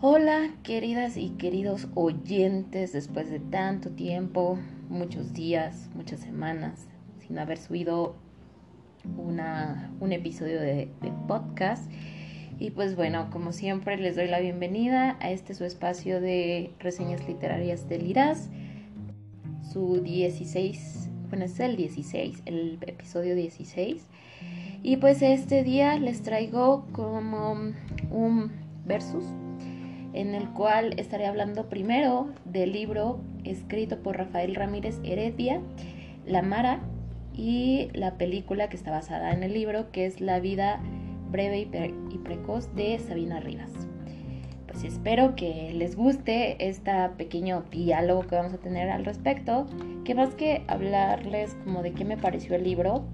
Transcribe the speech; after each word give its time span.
Hola 0.00 0.50
queridas 0.62 1.16
y 1.16 1.30
queridos 1.30 1.88
oyentes, 1.96 2.92
después 2.92 3.30
de 3.30 3.40
tanto 3.40 3.90
tiempo, 3.90 4.56
muchos 4.88 5.32
días, 5.32 5.90
muchas 5.92 6.20
semanas, 6.20 6.86
sin 7.18 7.36
haber 7.36 7.58
subido 7.58 8.14
una, 9.16 9.92
un 9.98 10.12
episodio 10.12 10.60
de, 10.60 10.88
podcast. 11.26 11.90
Y 12.60 12.70
pues 12.70 12.94
bueno, 12.94 13.28
como 13.32 13.50
siempre 13.50 13.96
les 13.96 14.14
doy 14.14 14.28
la 14.28 14.38
bienvenida 14.38 15.16
a 15.18 15.32
este 15.32 15.52
su 15.52 15.64
espacio 15.64 16.20
de 16.20 16.70
reseñas 16.78 17.26
literarias 17.26 17.88
del 17.88 18.06
IRAS, 18.06 18.50
su 19.72 20.00
16, 20.00 21.10
bueno 21.28 21.44
es 21.46 21.58
el 21.58 21.74
16, 21.74 22.42
el 22.46 22.78
episodio 22.86 23.34
16. 23.34 24.06
Y 24.84 24.98
pues 24.98 25.22
este 25.22 25.64
día 25.64 25.98
les 25.98 26.22
traigo 26.22 26.86
como 26.92 27.72
un 28.12 28.52
versus 28.86 29.24
en 30.18 30.34
el 30.34 30.48
cual 30.48 30.94
estaré 30.98 31.26
hablando 31.26 31.68
primero 31.68 32.28
del 32.44 32.72
libro 32.72 33.20
escrito 33.44 34.02
por 34.02 34.16
Rafael 34.16 34.56
Ramírez 34.56 34.98
Heredia, 35.04 35.60
La 36.26 36.42
Mara, 36.42 36.80
y 37.34 37.88
la 37.94 38.18
película 38.18 38.68
que 38.68 38.76
está 38.76 38.90
basada 38.90 39.30
en 39.30 39.44
el 39.44 39.54
libro, 39.54 39.92
que 39.92 40.06
es 40.06 40.20
La 40.20 40.40
vida 40.40 40.80
breve 41.30 41.68
y, 42.10 42.18
precoz 42.18 42.74
de 42.74 42.98
Sabina 42.98 43.38
Rivas. 43.38 43.70
Pues 44.66 44.82
espero 44.82 45.36
que 45.36 45.72
les 45.72 45.94
guste 45.94 46.68
este 46.68 46.92
pequeño 47.16 47.62
diálogo 47.70 48.22
que 48.22 48.34
vamos 48.34 48.54
a 48.54 48.58
tener 48.58 48.90
al 48.90 49.04
respecto, 49.04 49.66
que 50.04 50.16
más 50.16 50.34
que 50.34 50.64
hablarles 50.66 51.54
como 51.62 51.82
de 51.82 51.92
qué 51.92 52.04
me 52.04 52.16
pareció 52.16 52.56
el 52.56 52.64
libro, 52.64 53.04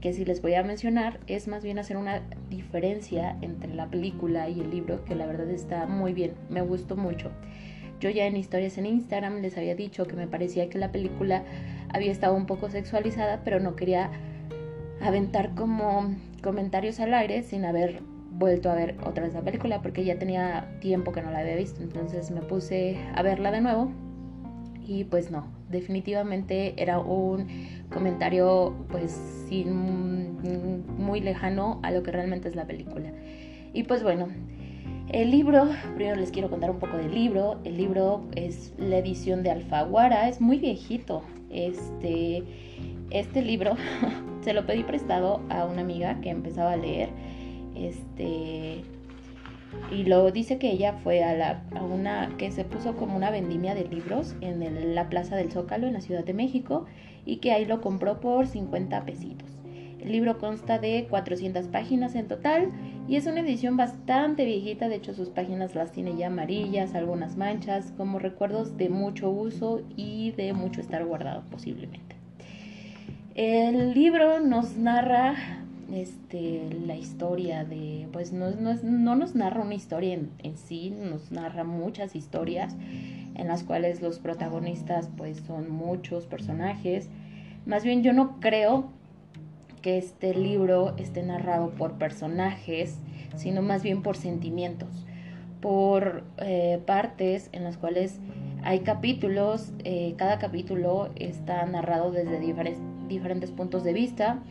que 0.00 0.14
si 0.14 0.24
les 0.24 0.40
voy 0.40 0.54
a 0.54 0.62
mencionar 0.62 1.20
es 1.26 1.46
más 1.46 1.62
bien 1.62 1.78
hacer 1.78 1.98
una 1.98 2.22
diferencia 2.56 3.36
entre 3.40 3.74
la 3.74 3.86
película 3.86 4.48
y 4.48 4.60
el 4.60 4.70
libro, 4.70 5.04
que 5.04 5.14
la 5.14 5.26
verdad 5.26 5.50
está 5.50 5.86
muy 5.86 6.12
bien, 6.12 6.32
me 6.48 6.60
gustó 6.60 6.96
mucho. 6.96 7.30
Yo 8.00 8.10
ya 8.10 8.26
en 8.26 8.36
historias 8.36 8.76
en 8.78 8.86
Instagram 8.86 9.40
les 9.40 9.56
había 9.56 9.74
dicho 9.74 10.06
que 10.06 10.16
me 10.16 10.26
parecía 10.26 10.68
que 10.68 10.78
la 10.78 10.92
película 10.92 11.44
había 11.92 12.12
estado 12.12 12.34
un 12.34 12.46
poco 12.46 12.68
sexualizada, 12.68 13.42
pero 13.44 13.60
no 13.60 13.76
quería 13.76 14.10
aventar 15.00 15.54
como 15.54 16.14
comentarios 16.42 17.00
al 17.00 17.14
aire 17.14 17.42
sin 17.42 17.64
haber 17.64 18.02
vuelto 18.32 18.70
a 18.70 18.74
ver 18.74 18.96
otra 19.04 19.24
vez 19.24 19.34
la 19.34 19.42
película 19.42 19.80
porque 19.80 20.04
ya 20.04 20.18
tenía 20.18 20.76
tiempo 20.80 21.12
que 21.12 21.22
no 21.22 21.30
la 21.30 21.38
había 21.38 21.56
visto. 21.56 21.82
Entonces 21.82 22.30
me 22.30 22.42
puse 22.42 22.98
a 23.14 23.22
verla 23.22 23.50
de 23.50 23.60
nuevo 23.60 23.92
y 24.86 25.04
pues 25.04 25.30
no, 25.30 25.46
definitivamente 25.70 26.80
era 26.82 26.98
un 26.98 27.46
comentario 27.94 28.74
pues 28.90 29.18
muy 30.98 31.20
lejano 31.20 31.78
a 31.82 31.92
lo 31.92 32.02
que 32.02 32.10
realmente 32.10 32.48
es 32.48 32.56
la 32.56 32.66
película. 32.66 33.12
Y 33.72 33.84
pues 33.84 34.02
bueno, 34.02 34.28
el 35.10 35.30
libro, 35.30 35.68
primero 35.94 36.16
les 36.16 36.30
quiero 36.30 36.50
contar 36.50 36.70
un 36.70 36.78
poco 36.78 36.96
del 36.96 37.14
libro. 37.14 37.60
El 37.64 37.76
libro 37.76 38.24
es 38.34 38.74
la 38.78 38.98
edición 38.98 39.42
de 39.42 39.50
Alfaguara, 39.50 40.28
es 40.28 40.40
muy 40.40 40.58
viejito. 40.58 41.22
Este, 41.50 42.42
este 43.10 43.42
libro 43.42 43.76
se 44.42 44.52
lo 44.52 44.66
pedí 44.66 44.82
prestado 44.82 45.40
a 45.48 45.64
una 45.64 45.82
amiga 45.82 46.20
que 46.20 46.30
empezaba 46.30 46.72
a 46.72 46.76
leer. 46.76 47.10
Este, 47.76 48.82
y 49.90 50.04
lo 50.04 50.30
dice 50.30 50.58
que 50.58 50.70
ella 50.70 50.94
fue 51.04 51.22
a, 51.22 51.34
la, 51.34 51.62
a 51.76 51.82
una 51.82 52.34
que 52.38 52.50
se 52.50 52.64
puso 52.64 52.96
como 52.96 53.16
una 53.16 53.30
vendimia 53.30 53.74
de 53.74 53.84
libros 53.84 54.34
en 54.40 54.94
la 54.94 55.08
Plaza 55.08 55.36
del 55.36 55.52
Zócalo 55.52 55.86
en 55.86 55.92
la 55.94 56.00
Ciudad 56.00 56.24
de 56.24 56.34
México 56.34 56.86
y 57.24 57.36
que 57.36 57.52
ahí 57.52 57.64
lo 57.64 57.80
compró 57.80 58.20
por 58.20 58.46
50 58.46 59.04
pesitos. 59.04 59.48
El 60.00 60.12
libro 60.12 60.38
consta 60.38 60.78
de 60.78 61.06
400 61.08 61.68
páginas 61.68 62.14
en 62.14 62.28
total 62.28 62.70
y 63.08 63.16
es 63.16 63.26
una 63.26 63.40
edición 63.40 63.76
bastante 63.78 64.44
viejita, 64.44 64.88
de 64.88 64.96
hecho 64.96 65.14
sus 65.14 65.30
páginas 65.30 65.74
las 65.74 65.92
tiene 65.92 66.16
ya 66.16 66.26
amarillas, 66.26 66.94
algunas 66.94 67.36
manchas, 67.36 67.92
como 67.96 68.18
recuerdos 68.18 68.76
de 68.76 68.90
mucho 68.90 69.30
uso 69.30 69.80
y 69.96 70.32
de 70.32 70.52
mucho 70.52 70.80
estar 70.80 71.04
guardado 71.06 71.42
posiblemente. 71.50 72.16
El 73.34 73.94
libro 73.94 74.40
nos 74.40 74.76
narra 74.76 75.63
este, 75.92 76.68
la 76.86 76.96
historia 76.96 77.64
de, 77.64 78.08
pues 78.12 78.32
no, 78.32 78.50
no, 78.50 79.16
nos 79.16 79.34
narra 79.34 79.62
una 79.62 79.74
historia 79.74 80.14
en, 80.14 80.56
sí, 80.56 80.90
nos 80.90 81.30
narra 81.30 81.64
muchas 81.64 82.16
historias 82.16 82.74
en 83.34 83.48
las 83.48 83.62
cuales 83.64 84.00
los 84.00 84.18
protagonistas 84.18 85.10
pues 85.16 85.38
son 85.46 85.70
muchos 85.70 86.26
personajes. 86.26 87.08
Más 87.66 87.84
bien 87.84 88.02
yo 88.02 88.12
no 88.12 88.40
creo 88.40 88.90
que 89.82 89.98
este 89.98 90.34
libro 90.34 90.94
esté 90.96 91.22
narrado 91.22 91.70
por 91.70 91.94
personajes, 91.98 92.98
sino 93.36 93.60
más 93.60 93.82
bien 93.82 94.02
por 94.02 94.16
sentimientos, 94.16 95.04
por 95.60 96.24
eh, 96.38 96.80
partes 96.86 97.50
en 97.52 97.64
las 97.64 97.76
cuales 97.76 98.20
hay 98.62 98.80
capítulos, 98.80 99.72
eh, 99.84 100.14
cada 100.16 100.38
capítulo 100.38 101.10
está 101.16 101.66
narrado 101.66 102.12
desde 102.12 102.40
diferentes, 102.40 102.82
diferentes 103.08 103.50
puntos 103.50 103.84
de 103.84 103.92
vista 103.92 104.42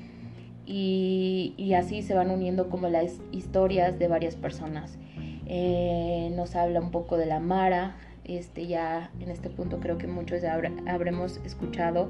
y, 0.66 1.74
así 1.78 2.02
se 2.02 2.14
van 2.14 2.30
uniendo 2.30 2.70
como 2.70 2.88
las 2.88 3.20
historias 3.32 3.98
de 4.00 4.08
varias 4.08 4.36
personas. 4.36 4.98
Eh, 5.46 6.32
nos 6.36 6.56
habla 6.56 6.80
un 6.80 6.92
poco 6.92 7.18
de 7.18 7.26
la 7.26 7.40
Mara, 7.40 7.98
este 8.24 8.68
ya 8.68 9.12
en 9.20 9.30
este 9.30 9.50
punto 9.50 9.80
creo 9.80 9.98
que 9.98 10.08
muchos 10.08 10.42
ya 10.42 10.58
habremos 10.88 11.42
escuchado 11.44 12.10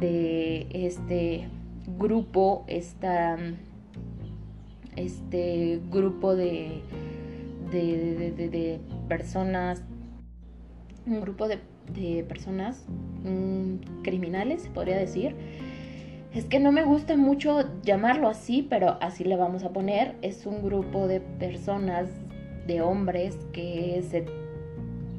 de 0.00 0.66
este 0.72 1.48
grupo, 1.98 2.64
esta, 2.66 3.36
este 4.96 5.80
grupo 5.90 6.34
de, 6.34 6.82
de, 7.70 8.80
personas, 9.08 9.82
un 11.06 11.20
grupo 11.20 11.48
de, 11.48 11.58
personas 12.28 12.84
mm, 13.24 14.02
criminales, 14.02 14.62
se 14.62 14.70
podría 14.70 14.96
decir, 14.96 15.34
es 16.32 16.44
que 16.44 16.60
no 16.60 16.70
me 16.70 16.84
gusta 16.84 17.16
mucho 17.16 17.64
llamarlo 17.82 18.28
así, 18.28 18.64
pero 18.68 18.98
así 19.00 19.24
le 19.24 19.36
vamos 19.36 19.64
a 19.64 19.70
poner. 19.70 20.14
Es 20.22 20.46
un 20.46 20.62
grupo 20.62 21.08
de 21.08 21.20
personas, 21.20 22.08
de 22.66 22.80
hombres 22.82 23.36
que 23.52 24.00
se 24.08 24.26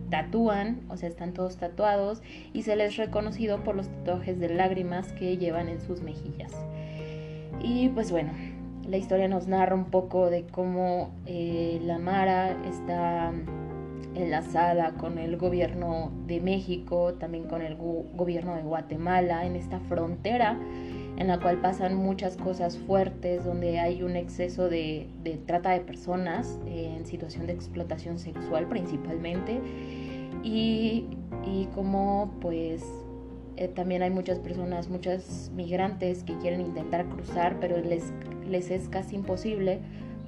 tatúan, 0.09 0.79
o 0.89 0.95
sea, 0.95 1.09
están 1.09 1.33
todos 1.33 1.57
tatuados 1.57 2.21
y 2.53 2.63
se 2.63 2.75
les 2.75 2.95
reconocido 2.95 3.63
por 3.63 3.75
los 3.75 3.89
tatuajes 3.89 4.39
de 4.39 4.49
lágrimas 4.49 5.11
que 5.13 5.37
llevan 5.37 5.67
en 5.67 5.81
sus 5.81 6.01
mejillas. 6.01 6.53
Y 7.61 7.89
pues 7.89 8.11
bueno, 8.11 8.31
la 8.87 8.95
historia 8.95 9.27
nos 9.27 9.47
narra 9.47 9.75
un 9.75 9.85
poco 9.85 10.29
de 10.29 10.45
cómo 10.45 11.11
eh, 11.25 11.81
la 11.83 11.99
Mara 11.99 12.57
está 12.65 13.33
enlazada 14.15 14.93
con 14.93 15.17
el 15.17 15.37
gobierno 15.37 16.11
de 16.27 16.39
México, 16.39 17.13
también 17.15 17.45
con 17.45 17.61
el 17.61 17.75
gobierno 17.75 18.55
de 18.55 18.61
Guatemala, 18.61 19.45
en 19.45 19.55
esta 19.57 19.79
frontera 19.81 20.57
en 21.17 21.27
la 21.27 21.39
cual 21.39 21.57
pasan 21.61 21.95
muchas 21.95 22.37
cosas 22.37 22.77
fuertes, 22.77 23.45
donde 23.45 23.79
hay 23.79 24.03
un 24.03 24.15
exceso 24.15 24.69
de, 24.69 25.07
trata 25.45 25.71
de 25.71 25.81
personas 25.81 26.59
en 26.65 27.05
situación 27.05 27.47
de 27.47 27.53
explotación 27.53 28.19
sexual 28.19 28.67
principalmente, 28.67 29.59
y, 30.43 31.05
como 31.75 32.33
pues 32.41 32.83
eh, 33.57 33.67
también 33.67 34.01
hay 34.01 34.09
muchas 34.09 34.39
personas, 34.39 34.89
muchos 34.89 35.51
migrantes 35.55 36.23
que 36.23 36.35
quieren 36.37 36.61
intentar 36.61 37.05
cruzar, 37.05 37.57
pero 37.59 37.77
les, 37.77 38.11
les 38.49 38.71
es 38.71 38.89
casi 38.89 39.15
imposible 39.15 39.79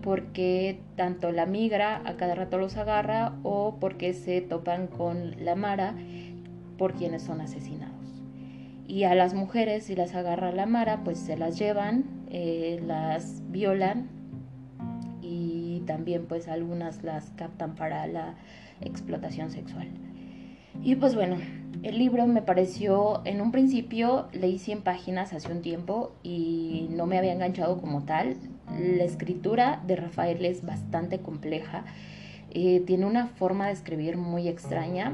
porque 0.03 0.81
tanto 0.97 1.31
la 1.31 1.45
migra 1.45 2.01
a 2.05 2.17
cada 2.17 2.35
rato 2.35 2.57
los 2.57 2.75
agarra 2.77 3.33
o 3.43 3.77
porque 3.79 4.13
se 4.13 4.41
topan 4.41 4.87
con 4.87 5.43
la 5.43 5.55
mara 5.55 5.95
por 6.77 6.93
quienes 6.93 7.23
son 7.23 7.39
asesinados 7.39 7.92
y 8.87 9.03
a 9.03 9.15
las 9.15 9.33
mujeres 9.33 9.85
si 9.85 9.95
las 9.95 10.13
agarra 10.15 10.51
la 10.51 10.65
Mara 10.65 11.03
pues 11.03 11.19
se 11.19 11.37
las 11.37 11.57
llevan, 11.57 12.03
eh, 12.29 12.81
las 12.85 13.41
violan 13.51 14.09
y 15.21 15.81
también 15.85 16.25
pues 16.25 16.47
algunas 16.47 17.03
las 17.03 17.31
captan 17.31 17.75
para 17.75 18.05
la 18.07 18.35
explotación 18.81 19.51
sexual. 19.51 19.87
Y 20.81 20.95
pues 20.95 21.15
bueno, 21.15 21.37
el 21.83 21.97
libro 21.97 22.25
me 22.27 22.41
pareció, 22.41 23.21
en 23.25 23.41
un 23.41 23.51
principio 23.51 24.27
leí 24.33 24.57
100 24.57 24.81
páginas 24.81 25.33
hace 25.33 25.51
un 25.51 25.61
tiempo 25.61 26.13
y 26.23 26.87
no 26.89 27.05
me 27.05 27.17
había 27.17 27.33
enganchado 27.33 27.79
como 27.79 28.03
tal. 28.03 28.35
La 28.67 29.03
escritura 29.03 29.81
de 29.85 29.95
Rafael 29.95 30.43
es 30.45 30.65
bastante 30.65 31.19
compleja, 31.19 31.85
eh, 32.51 32.81
tiene 32.85 33.05
una 33.05 33.27
forma 33.27 33.67
de 33.67 33.73
escribir 33.73 34.17
muy 34.17 34.47
extraña 34.47 35.13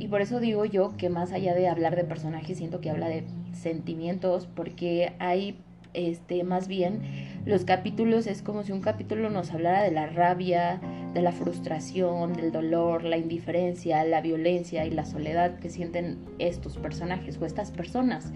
y 0.00 0.08
por 0.08 0.22
eso 0.22 0.40
digo 0.40 0.64
yo 0.64 0.96
que 0.96 1.10
más 1.10 1.32
allá 1.32 1.54
de 1.54 1.68
hablar 1.68 1.94
de 1.94 2.04
personajes, 2.04 2.56
siento 2.56 2.80
que 2.80 2.88
habla 2.88 3.08
de 3.08 3.24
sentimientos, 3.52 4.48
porque 4.54 5.12
hay 5.18 5.58
este 5.92 6.44
más 6.44 6.68
bien 6.68 7.00
los 7.46 7.64
capítulos 7.64 8.28
es 8.28 8.42
como 8.42 8.62
si 8.62 8.70
un 8.70 8.80
capítulo 8.80 9.28
nos 9.28 9.50
hablara 9.50 9.82
de 9.82 9.90
la 9.90 10.06
rabia, 10.06 10.80
de 11.14 11.20
la 11.20 11.32
frustración, 11.32 12.32
del 12.32 12.52
dolor, 12.52 13.04
la 13.04 13.16
indiferencia, 13.16 14.04
la 14.04 14.20
violencia 14.20 14.86
y 14.86 14.90
la 14.90 15.04
soledad 15.04 15.58
que 15.58 15.68
sienten 15.68 16.18
estos 16.38 16.78
personajes 16.78 17.38
o 17.38 17.44
estas 17.44 17.70
personas, 17.70 18.32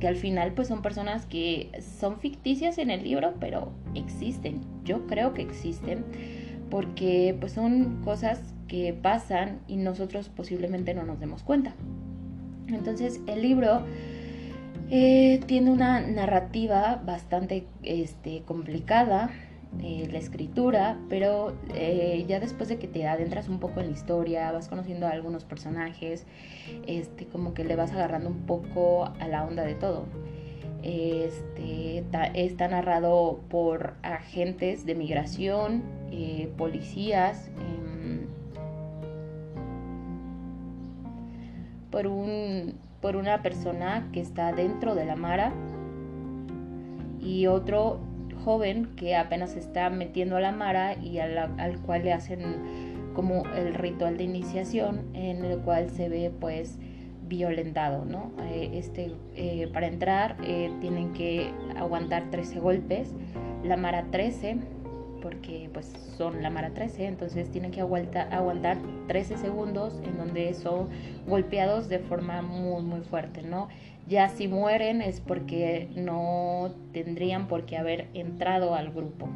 que 0.00 0.08
al 0.08 0.16
final 0.16 0.52
pues 0.54 0.68
son 0.68 0.82
personas 0.82 1.26
que 1.26 1.70
son 2.00 2.18
ficticias 2.18 2.78
en 2.78 2.90
el 2.90 3.04
libro, 3.04 3.34
pero 3.38 3.72
existen. 3.94 4.62
Yo 4.84 5.06
creo 5.06 5.34
que 5.34 5.42
existen 5.42 6.04
porque 6.70 7.36
pues 7.38 7.52
son 7.52 8.00
cosas 8.02 8.53
que 8.68 8.92
pasan 8.92 9.60
y 9.68 9.76
nosotros 9.76 10.28
posiblemente 10.28 10.94
no 10.94 11.04
nos 11.04 11.20
demos 11.20 11.42
cuenta. 11.42 11.74
Entonces 12.68 13.20
el 13.26 13.42
libro 13.42 13.82
eh, 14.90 15.40
tiene 15.46 15.70
una 15.70 16.00
narrativa 16.00 17.00
bastante 17.04 17.66
este, 17.82 18.42
complicada, 18.42 19.30
eh, 19.82 20.08
la 20.12 20.18
escritura, 20.18 20.98
pero 21.08 21.54
eh, 21.74 22.24
ya 22.28 22.38
después 22.38 22.68
de 22.68 22.78
que 22.78 22.86
te 22.86 23.06
adentras 23.08 23.48
un 23.48 23.58
poco 23.58 23.80
en 23.80 23.86
la 23.86 23.92
historia, 23.92 24.52
vas 24.52 24.68
conociendo 24.68 25.06
a 25.06 25.10
algunos 25.10 25.44
personajes, 25.44 26.26
este, 26.86 27.26
como 27.26 27.54
que 27.54 27.64
le 27.64 27.76
vas 27.76 27.92
agarrando 27.92 28.28
un 28.28 28.46
poco 28.46 29.06
a 29.18 29.26
la 29.26 29.44
onda 29.44 29.64
de 29.64 29.74
todo. 29.74 30.04
Este, 30.82 32.04
está 32.34 32.68
narrado 32.68 33.40
por 33.48 33.94
agentes 34.02 34.84
de 34.84 34.94
migración, 34.94 35.82
policías, 36.58 37.50
por 41.94 42.08
un 42.08 42.74
por 43.00 43.14
una 43.14 43.40
persona 43.40 44.08
que 44.12 44.20
está 44.20 44.52
dentro 44.52 44.96
de 44.96 45.04
la 45.04 45.14
Mara 45.14 45.52
y 47.20 47.46
otro 47.46 48.00
joven 48.44 48.96
que 48.96 49.14
apenas 49.14 49.54
está 49.54 49.90
metiendo 49.90 50.36
a 50.36 50.40
la 50.40 50.50
Mara 50.50 50.94
y 50.94 51.18
al 51.20 51.78
cual 51.86 52.02
le 52.02 52.12
hacen 52.12 52.40
como 53.14 53.44
el 53.54 53.74
ritual 53.74 54.16
de 54.16 54.24
iniciación 54.24 55.02
en 55.14 55.44
el 55.44 55.58
cual 55.60 55.88
se 55.88 56.08
ve 56.08 56.32
pues 56.40 56.78
violentado, 57.28 58.04
¿no? 58.04 58.32
Eh, 58.48 58.70
este, 58.74 59.12
eh, 59.36 59.70
para 59.72 59.86
entrar 59.86 60.36
eh, 60.42 60.72
tienen 60.80 61.12
que 61.12 61.52
aguantar 61.76 62.28
13 62.30 62.58
golpes, 62.58 63.14
la 63.62 63.76
Mara 63.76 64.06
13 64.10 64.58
porque 65.24 65.70
pues 65.72 65.90
son 66.18 66.42
la 66.42 66.50
Mara 66.50 66.74
13, 66.74 67.06
entonces 67.06 67.50
tienen 67.50 67.70
que 67.70 67.80
aguantar, 67.80 68.32
aguantar 68.32 68.76
13 69.08 69.38
segundos 69.38 69.98
en 70.04 70.18
donde 70.18 70.52
son 70.52 70.90
golpeados 71.26 71.88
de 71.88 71.98
forma 71.98 72.42
muy 72.42 72.82
muy 72.82 73.00
fuerte, 73.00 73.42
¿no? 73.42 73.68
Ya 74.06 74.28
si 74.28 74.48
mueren 74.48 75.00
es 75.00 75.20
porque 75.20 75.88
no 75.96 76.72
tendrían 76.92 77.48
por 77.48 77.64
qué 77.64 77.78
haber 77.78 78.08
entrado 78.12 78.74
al 78.74 78.92
grupo. 78.92 79.30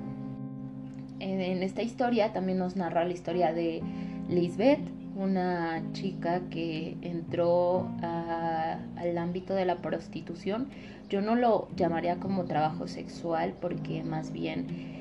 En, 1.20 1.62
esta 1.62 1.80
historia 1.80 2.34
también 2.34 2.58
nos 2.58 2.76
narra 2.76 3.06
la 3.06 3.14
historia 3.14 3.54
de 3.54 3.80
Lisbeth, 4.28 4.86
una 5.16 5.82
chica 5.94 6.42
que 6.50 6.98
entró 7.00 7.88
al 8.02 9.16
ámbito 9.16 9.54
de 9.54 9.64
la 9.64 9.76
prostitución. 9.76 10.68
Yo 11.08 11.22
no 11.22 11.34
lo 11.34 11.68
llamaría 11.76 12.16
como 12.16 12.44
trabajo 12.44 12.88
sexual 12.88 13.54
porque 13.58 14.04
más 14.04 14.32
bien 14.32 14.97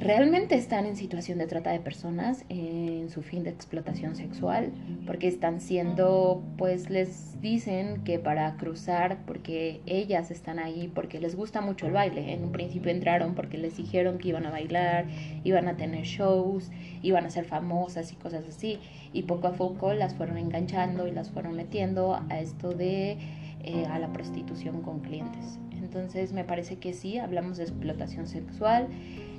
realmente 0.00 0.54
están 0.54 0.86
en 0.86 0.96
situación 0.96 1.38
de 1.38 1.46
trata 1.46 1.70
de 1.70 1.78
personas, 1.78 2.44
en 2.48 3.10
su 3.10 3.22
fin 3.22 3.44
de 3.44 3.50
explotación 3.50 4.16
sexual, 4.16 4.72
porque 5.06 5.28
están 5.28 5.60
siendo, 5.60 6.42
pues 6.56 6.88
les 6.88 7.40
dicen 7.40 8.02
que 8.02 8.18
para 8.18 8.56
cruzar, 8.56 9.18
porque 9.26 9.80
ellas 9.86 10.30
están 10.30 10.58
ahí, 10.58 10.90
porque 10.94 11.20
les 11.20 11.36
gusta 11.36 11.60
mucho 11.60 11.86
el 11.86 11.92
baile. 11.92 12.32
En 12.32 12.44
un 12.44 12.52
principio 12.52 12.90
entraron 12.90 13.34
porque 13.34 13.58
les 13.58 13.76
dijeron 13.76 14.18
que 14.18 14.28
iban 14.28 14.46
a 14.46 14.50
bailar, 14.50 15.06
iban 15.44 15.68
a 15.68 15.76
tener 15.76 16.04
shows, 16.04 16.70
iban 17.02 17.26
a 17.26 17.30
ser 17.30 17.44
famosas 17.44 18.10
y 18.12 18.16
cosas 18.16 18.48
así. 18.48 18.78
Y 19.12 19.24
poco 19.24 19.48
a 19.48 19.52
poco 19.52 19.92
las 19.92 20.14
fueron 20.14 20.38
enganchando 20.38 21.06
y 21.06 21.12
las 21.12 21.30
fueron 21.30 21.56
metiendo 21.56 22.18
a 22.28 22.40
esto 22.40 22.72
de 22.72 23.18
eh, 23.62 23.84
a 23.90 23.98
la 23.98 24.10
prostitución 24.12 24.80
con 24.80 25.00
clientes. 25.00 25.58
Entonces 25.72 26.32
me 26.32 26.44
parece 26.44 26.76
que 26.76 26.94
sí, 26.94 27.18
hablamos 27.18 27.58
de 27.58 27.64
explotación 27.64 28.26
sexual 28.26 28.88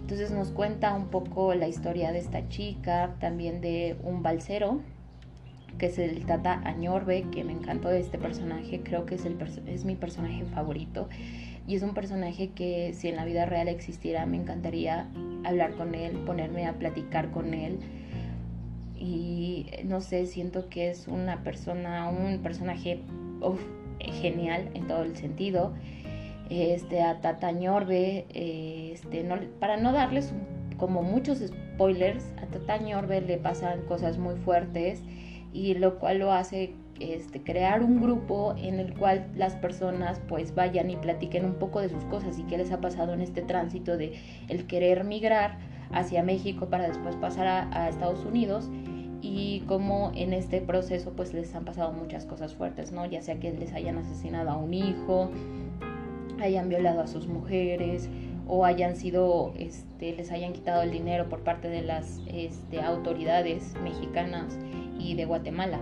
entonces 0.01 0.31
nos 0.31 0.49
cuenta 0.49 0.93
un 0.93 1.07
poco 1.07 1.53
la 1.53 1.67
historia 1.67 2.11
de 2.11 2.19
esta 2.19 2.49
chica, 2.49 3.15
también 3.19 3.61
de 3.61 3.95
un 4.03 4.23
balsero, 4.23 4.81
que 5.77 5.85
es 5.85 5.97
el 5.99 6.25
Tata 6.25 6.61
Añorbe, 6.65 7.25
que 7.31 7.43
me 7.43 7.53
encantó 7.53 7.89
este 7.91 8.17
personaje, 8.17 8.81
creo 8.83 9.05
que 9.05 9.15
es, 9.15 9.25
el 9.25 9.37
es 9.67 9.85
mi 9.85 9.95
personaje 9.95 10.43
favorito. 10.45 11.07
Y 11.67 11.75
es 11.75 11.83
un 11.83 11.93
personaje 11.93 12.49
que 12.49 12.93
si 12.93 13.07
en 13.07 13.15
la 13.15 13.25
vida 13.25 13.45
real 13.45 13.67
existiera, 13.67 14.25
me 14.25 14.37
encantaría 14.37 15.07
hablar 15.43 15.75
con 15.75 15.95
él, 15.95 16.17
ponerme 16.25 16.67
a 16.67 16.73
platicar 16.73 17.31
con 17.31 17.53
él. 17.53 17.79
Y 18.99 19.67
no 19.85 20.01
sé, 20.01 20.25
siento 20.25 20.67
que 20.69 20.89
es 20.89 21.07
una 21.07 21.43
persona, 21.43 22.09
un 22.09 22.39
personaje 22.39 22.99
genial 23.99 24.69
en 24.73 24.87
todo 24.87 25.03
el 25.03 25.15
sentido 25.15 25.73
este, 26.51 27.01
a 27.01 27.21
Tata 27.21 27.51
Ñorbe, 27.53 28.25
este, 28.33 29.23
no, 29.23 29.35
para 29.61 29.77
no 29.77 29.93
darles 29.93 30.33
como 30.75 31.01
muchos 31.01 31.39
spoilers, 31.39 32.25
a 32.43 32.45
Tata 32.47 32.77
Ñorbe 32.77 33.21
le 33.21 33.37
pasan 33.37 33.83
cosas 33.83 34.17
muy 34.17 34.35
fuertes 34.35 35.01
y 35.53 35.75
lo 35.75 35.97
cual 35.97 36.19
lo 36.19 36.33
hace 36.33 36.73
este, 36.99 37.41
crear 37.41 37.83
un 37.83 38.01
grupo 38.01 38.53
en 38.57 38.81
el 38.81 38.93
cual 38.93 39.27
las 39.35 39.55
personas 39.55 40.19
pues 40.27 40.53
vayan 40.53 40.89
y 40.89 40.97
platiquen 40.97 41.45
un 41.45 41.55
poco 41.55 41.79
de 41.79 41.87
sus 41.87 42.03
cosas 42.05 42.37
y 42.37 42.43
qué 42.43 42.57
les 42.57 42.71
ha 42.71 42.81
pasado 42.81 43.13
en 43.13 43.21
este 43.21 43.41
tránsito 43.41 43.95
de 43.95 44.19
el 44.49 44.67
querer 44.67 45.05
migrar 45.05 45.57
hacia 45.93 46.21
México 46.21 46.67
para 46.67 46.87
después 46.87 47.15
pasar 47.15 47.47
a, 47.47 47.69
a 47.83 47.87
Estados 47.87 48.25
Unidos 48.25 48.69
y 49.21 49.61
cómo 49.67 50.11
en 50.15 50.33
este 50.33 50.59
proceso 50.59 51.13
pues 51.15 51.33
les 51.33 51.55
han 51.55 51.63
pasado 51.63 51.93
muchas 51.93 52.25
cosas 52.25 52.53
fuertes, 52.55 52.91
¿no? 52.91 53.05
Ya 53.05 53.21
sea 53.21 53.39
que 53.39 53.53
les 53.53 53.71
hayan 53.73 53.97
asesinado 53.97 54.49
a 54.49 54.57
un 54.57 54.73
hijo, 54.73 55.29
hayan 56.41 56.69
violado 56.69 57.01
a 57.01 57.07
sus 57.07 57.27
mujeres 57.27 58.09
o 58.47 58.65
hayan 58.65 58.95
sido, 58.95 59.53
este, 59.57 60.13
les 60.13 60.31
hayan 60.31 60.53
quitado 60.53 60.81
el 60.81 60.91
dinero 60.91 61.29
por 61.29 61.41
parte 61.41 61.69
de 61.69 61.81
las 61.81 62.19
este, 62.27 62.81
autoridades 62.81 63.73
mexicanas 63.83 64.57
y 64.99 65.15
de 65.15 65.25
Guatemala. 65.25 65.79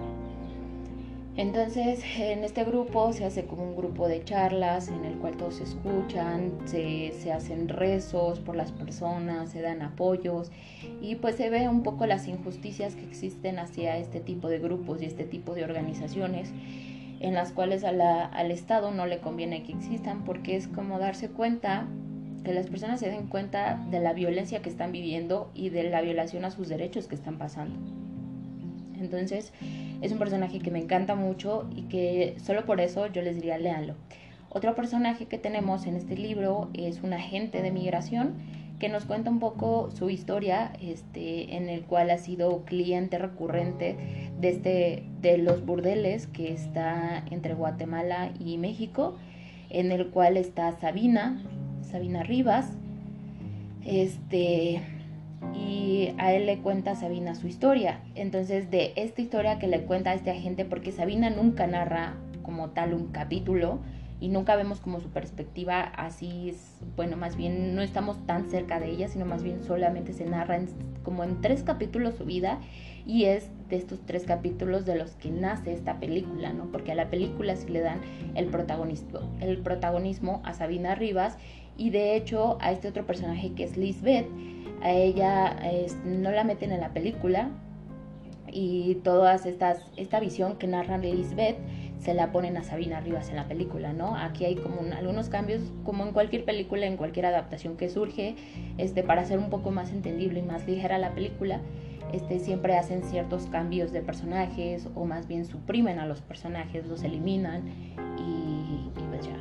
Entonces, 1.35 2.03
en 2.17 2.43
este 2.43 2.65
grupo 2.65 3.13
se 3.13 3.23
hace 3.23 3.45
como 3.45 3.63
un 3.63 3.77
grupo 3.77 4.09
de 4.09 4.23
charlas 4.25 4.89
en 4.89 5.05
el 5.05 5.13
cual 5.19 5.37
todos 5.37 5.55
se 5.55 5.63
escuchan, 5.63 6.51
se, 6.65 7.13
se, 7.17 7.31
hacen 7.31 7.69
rezos 7.69 8.39
por 8.39 8.57
las 8.57 8.73
personas, 8.73 9.49
se 9.49 9.61
dan 9.61 9.81
apoyos 9.81 10.51
y 11.01 11.15
pues 11.15 11.35
se 11.35 11.49
ve 11.49 11.69
un 11.69 11.81
poco 11.81 12.05
las 12.07 12.27
injusticias 12.27 12.95
que 12.95 13.05
existen 13.05 13.57
hacia 13.57 13.97
este 13.97 14.19
tipo 14.19 14.49
de 14.49 14.59
grupos 14.59 15.01
y 15.01 15.05
este 15.05 15.23
tipo 15.23 15.55
de 15.55 15.63
organizaciones 15.63 16.51
en 17.19 17.33
las 17.33 17.51
cuales 17.51 17.83
al 17.83 18.51
Estado 18.51 18.91
no 18.91 19.05
le 19.05 19.19
conviene 19.19 19.63
que 19.63 19.73
existan 19.73 20.23
porque 20.23 20.55
es 20.55 20.67
como 20.67 20.99
darse 20.99 21.29
cuenta 21.29 21.87
que 22.43 22.53
las 22.53 22.67
personas 22.67 22.99
se 22.99 23.09
den 23.09 23.27
cuenta 23.27 23.85
de 23.91 23.99
la 23.99 24.13
violencia 24.13 24.61
que 24.61 24.69
están 24.69 24.91
viviendo 24.91 25.51
y 25.53 25.69
de 25.69 25.89
la 25.89 26.01
violación 26.01 26.45
a 26.45 26.51
sus 26.51 26.69
derechos 26.69 27.07
que 27.07 27.15
están 27.15 27.37
pasando. 27.37 27.77
Entonces, 28.97 29.53
es 30.01 30.11
un 30.11 30.19
personaje 30.19 30.59
que 30.59 30.71
me 30.71 30.79
encanta 30.79 31.15
mucho 31.15 31.69
y 31.75 31.83
que 31.83 32.35
solo 32.43 32.65
por 32.65 32.79
eso 32.81 33.07
yo 33.07 33.21
les 33.21 33.35
diría 33.35 33.57
léanlo. 33.57 33.95
Otro 34.49 34.73
personaje 34.75 35.25
que 35.25 35.37
tenemos 35.37 35.85
en 35.85 35.95
este 35.95 36.15
libro 36.15 36.69
es 36.73 37.01
un 37.01 37.13
agente 37.13 37.61
de 37.61 37.71
migración 37.71 38.33
que 38.79 38.89
nos 38.89 39.05
cuenta 39.05 39.29
un 39.29 39.39
poco 39.39 39.91
su 39.91 40.09
historia, 40.09 40.71
este, 40.81 41.55
en 41.55 41.69
el 41.69 41.83
cual 41.83 42.09
ha 42.09 42.17
sido 42.17 42.63
cliente 42.63 43.17
recurrente 43.17 43.97
de, 44.39 44.49
este, 44.49 45.03
de 45.21 45.37
los 45.37 45.65
burdeles 45.65 46.27
que 46.27 46.51
está 46.51 47.23
entre 47.29 47.53
Guatemala 47.53 48.31
y 48.39 48.57
México, 48.57 49.17
en 49.69 49.91
el 49.91 50.07
cual 50.07 50.37
está 50.37 50.71
Sabina, 50.79 51.41
Sabina 51.81 52.23
Rivas, 52.23 52.71
este, 53.85 54.81
y 55.53 56.13
a 56.17 56.33
él 56.33 56.45
le 56.45 56.59
cuenta 56.59 56.95
Sabina 56.95 57.35
su 57.35 57.47
historia. 57.47 58.01
Entonces, 58.15 58.71
de 58.71 58.93
esta 58.95 59.21
historia 59.21 59.59
que 59.59 59.67
le 59.67 59.81
cuenta 59.81 60.11
a 60.11 60.13
este 60.13 60.31
agente, 60.31 60.65
porque 60.65 60.91
Sabina 60.91 61.29
nunca 61.29 61.67
narra 61.67 62.15
como 62.43 62.69
tal 62.69 62.93
un 62.93 63.07
capítulo, 63.07 63.79
y 64.19 64.27
nunca 64.27 64.55
vemos 64.55 64.81
como 64.81 64.99
su 64.99 65.09
perspectiva 65.09 65.81
así, 65.81 66.49
es, 66.49 66.79
bueno, 66.95 67.15
más 67.15 67.35
bien 67.35 67.75
no 67.75 67.81
estamos 67.81 68.25
tan 68.25 68.49
cerca 68.49 68.79
de 68.79 68.89
ella, 68.89 69.07
sino 69.07 69.25
más 69.25 69.43
bien 69.43 69.63
solamente 69.63 70.13
se 70.13 70.25
narra 70.25 70.59
como 71.03 71.23
en 71.23 71.41
tres 71.41 71.63
capítulos 71.63 72.15
su 72.15 72.25
vida 72.25 72.59
y 73.05 73.25
es 73.25 73.49
de 73.69 73.77
estos 73.77 73.99
tres 74.05 74.25
capítulos 74.25 74.85
de 74.85 74.95
los 74.95 75.11
que 75.11 75.31
nace 75.31 75.73
esta 75.73 75.99
película, 75.99 76.51
¿no? 76.51 76.65
Porque 76.65 76.91
a 76.91 76.95
la 76.95 77.09
película 77.09 77.55
sí 77.55 77.69
le 77.69 77.79
dan 77.79 78.01
el 78.35 78.47
protagonismo, 78.47 79.21
el 79.39 79.59
protagonismo 79.59 80.41
a 80.43 80.53
Sabina 80.53 80.95
Rivas 80.95 81.37
y 81.77 81.91
de 81.91 82.15
hecho 82.15 82.57
a 82.59 82.71
este 82.71 82.89
otro 82.89 83.05
personaje 83.05 83.53
que 83.53 83.63
es 83.63 83.77
Lisbeth, 83.77 84.27
a 84.81 84.91
ella 84.91 85.57
no 86.05 86.31
la 86.31 86.43
meten 86.43 86.71
en 86.71 86.81
la 86.81 86.93
película 86.93 87.49
y 88.51 88.95
todas 89.03 89.45
estas, 89.45 89.85
esta 89.97 90.19
visión 90.19 90.57
que 90.57 90.67
narra 90.67 90.97
Lisbeth 90.97 91.57
se 91.99 92.13
la 92.13 92.31
ponen 92.31 92.55
a 92.57 92.63
Sabina 92.63 93.01
Rivas 93.01 93.29
en 93.29 93.35
la 93.35 93.47
película, 93.47 93.93
¿no? 93.93 94.15
Aquí 94.15 94.45
hay 94.45 94.55
como 94.55 94.81
algunos 94.93 95.29
cambios, 95.29 95.61
como 95.83 96.05
en 96.05 96.13
cualquier 96.13 96.45
película, 96.45 96.85
en 96.85 96.95
cualquier 96.95 97.25
adaptación 97.25 97.75
que 97.75 97.89
surge, 97.89 98.35
este, 98.77 99.03
para 99.03 99.21
hacer 99.21 99.37
un 99.37 99.49
poco 99.49 99.71
más 99.71 99.91
entendible 99.91 100.39
y 100.39 100.43
más 100.43 100.65
ligera 100.65 100.97
la 100.97 101.13
película, 101.13 101.59
este, 102.13 102.39
siempre 102.39 102.77
hacen 102.77 103.03
ciertos 103.03 103.47
cambios 103.47 103.91
de 103.91 104.01
personajes 104.01 104.87
o 104.95 105.05
más 105.05 105.27
bien 105.27 105.45
suprimen 105.45 105.99
a 105.99 106.05
los 106.05 106.21
personajes, 106.21 106.87
los 106.87 107.03
eliminan 107.03 107.67
y, 108.17 108.89
y 108.97 109.03
pues 109.09 109.25
ya. 109.27 109.37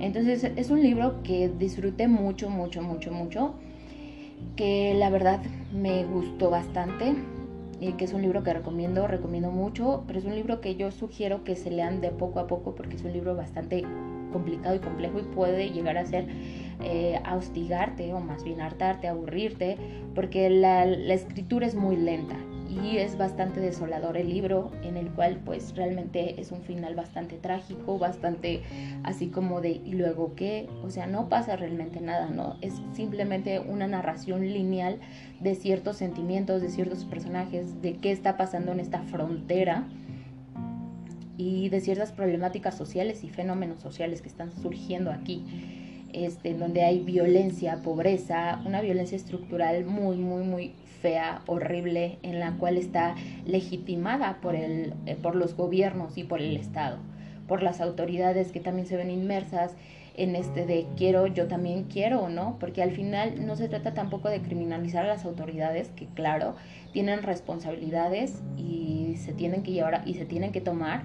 Entonces 0.00 0.44
es 0.44 0.70
un 0.70 0.80
libro 0.80 1.22
que 1.24 1.48
disfruté 1.48 2.06
mucho, 2.06 2.48
mucho, 2.48 2.80
mucho, 2.80 3.10
mucho, 3.10 3.54
que 4.54 4.94
la 4.94 5.10
verdad 5.10 5.40
me 5.72 6.04
gustó 6.04 6.50
bastante 6.50 7.16
eh, 7.80 7.94
que 7.96 8.04
es 8.04 8.12
un 8.12 8.22
libro 8.22 8.42
que 8.42 8.52
recomiendo, 8.52 9.06
recomiendo 9.06 9.50
mucho, 9.50 10.04
pero 10.06 10.18
es 10.18 10.24
un 10.24 10.34
libro 10.34 10.60
que 10.60 10.76
yo 10.76 10.90
sugiero 10.90 11.44
que 11.44 11.56
se 11.56 11.70
lean 11.70 12.00
de 12.00 12.10
poco 12.10 12.40
a 12.40 12.46
poco 12.46 12.74
porque 12.74 12.96
es 12.96 13.04
un 13.04 13.12
libro 13.12 13.36
bastante 13.36 13.84
complicado 14.32 14.74
y 14.74 14.78
complejo 14.80 15.20
y 15.20 15.22
puede 15.22 15.70
llegar 15.70 15.96
a 15.96 16.04
ser 16.04 16.26
eh, 16.82 17.20
hostigarte 17.34 18.12
o 18.12 18.20
más 18.20 18.44
bien 18.44 18.60
hartarte, 18.60 19.08
aburrirte, 19.08 19.76
porque 20.14 20.50
la 20.50 20.84
escritura 21.14 21.66
es 21.66 21.74
muy 21.74 21.96
lenta 21.96 22.36
y 22.68 22.98
es 22.98 23.16
bastante 23.16 23.60
desolador 23.60 24.16
el 24.16 24.28
libro 24.28 24.70
en 24.82 24.96
el 24.96 25.10
cual 25.10 25.40
pues 25.44 25.74
realmente 25.74 26.40
es 26.40 26.52
un 26.52 26.62
final 26.62 26.94
bastante 26.94 27.36
trágico, 27.36 27.98
bastante 27.98 28.62
así 29.04 29.28
como 29.28 29.60
de 29.60 29.70
y 29.70 29.92
luego 29.92 30.34
qué, 30.34 30.68
o 30.84 30.90
sea, 30.90 31.06
no 31.06 31.28
pasa 31.28 31.56
realmente 31.56 32.00
nada, 32.00 32.28
¿no? 32.28 32.56
Es 32.60 32.74
simplemente 32.92 33.60
una 33.60 33.86
narración 33.86 34.46
lineal 34.46 35.00
de 35.40 35.54
ciertos 35.54 35.96
sentimientos, 35.96 36.60
de 36.60 36.68
ciertos 36.68 37.04
personajes, 37.04 37.80
de 37.80 37.94
qué 37.94 38.12
está 38.12 38.36
pasando 38.36 38.72
en 38.72 38.80
esta 38.80 39.02
frontera 39.02 39.88
y 41.38 41.68
de 41.70 41.80
ciertas 41.80 42.12
problemáticas 42.12 42.76
sociales 42.76 43.24
y 43.24 43.30
fenómenos 43.30 43.80
sociales 43.80 44.20
que 44.20 44.28
están 44.28 44.52
surgiendo 44.52 45.10
aquí. 45.10 45.44
Este, 46.12 46.54
donde 46.54 46.84
hay 46.84 47.00
violencia, 47.00 47.82
pobreza, 47.82 48.62
una 48.64 48.80
violencia 48.80 49.14
estructural 49.14 49.84
muy, 49.84 50.16
muy, 50.16 50.42
muy 50.42 50.72
fea, 51.00 51.42
horrible, 51.46 52.18
en 52.22 52.40
la 52.40 52.52
cual 52.52 52.76
está 52.76 53.14
legitimada 53.46 54.40
por, 54.40 54.54
el, 54.54 54.94
eh, 55.06 55.16
por 55.20 55.34
los 55.34 55.54
gobiernos 55.56 56.18
y 56.18 56.24
por 56.24 56.40
el 56.40 56.56
Estado, 56.56 56.98
por 57.46 57.62
las 57.62 57.80
autoridades 57.80 58.52
que 58.52 58.60
también 58.60 58.86
se 58.86 58.96
ven 58.96 59.10
inmersas 59.10 59.74
en 60.18 60.34
este 60.34 60.66
de 60.66 60.86
quiero, 60.96 61.28
yo 61.28 61.46
también 61.46 61.84
quiero, 61.84 62.28
¿no? 62.28 62.56
Porque 62.58 62.82
al 62.82 62.90
final 62.90 63.46
no 63.46 63.54
se 63.54 63.68
trata 63.68 63.94
tampoco 63.94 64.28
de 64.28 64.40
criminalizar 64.40 65.04
a 65.04 65.08
las 65.08 65.24
autoridades, 65.24 65.88
que 65.90 66.06
claro, 66.06 66.56
tienen 66.92 67.22
responsabilidades 67.22 68.42
y 68.56 69.14
se 69.16 69.32
tienen 69.32 69.62
que 69.62 69.70
llevar 69.70 70.02
y 70.06 70.14
se 70.14 70.24
tienen 70.24 70.50
que 70.50 70.60
tomar, 70.60 71.04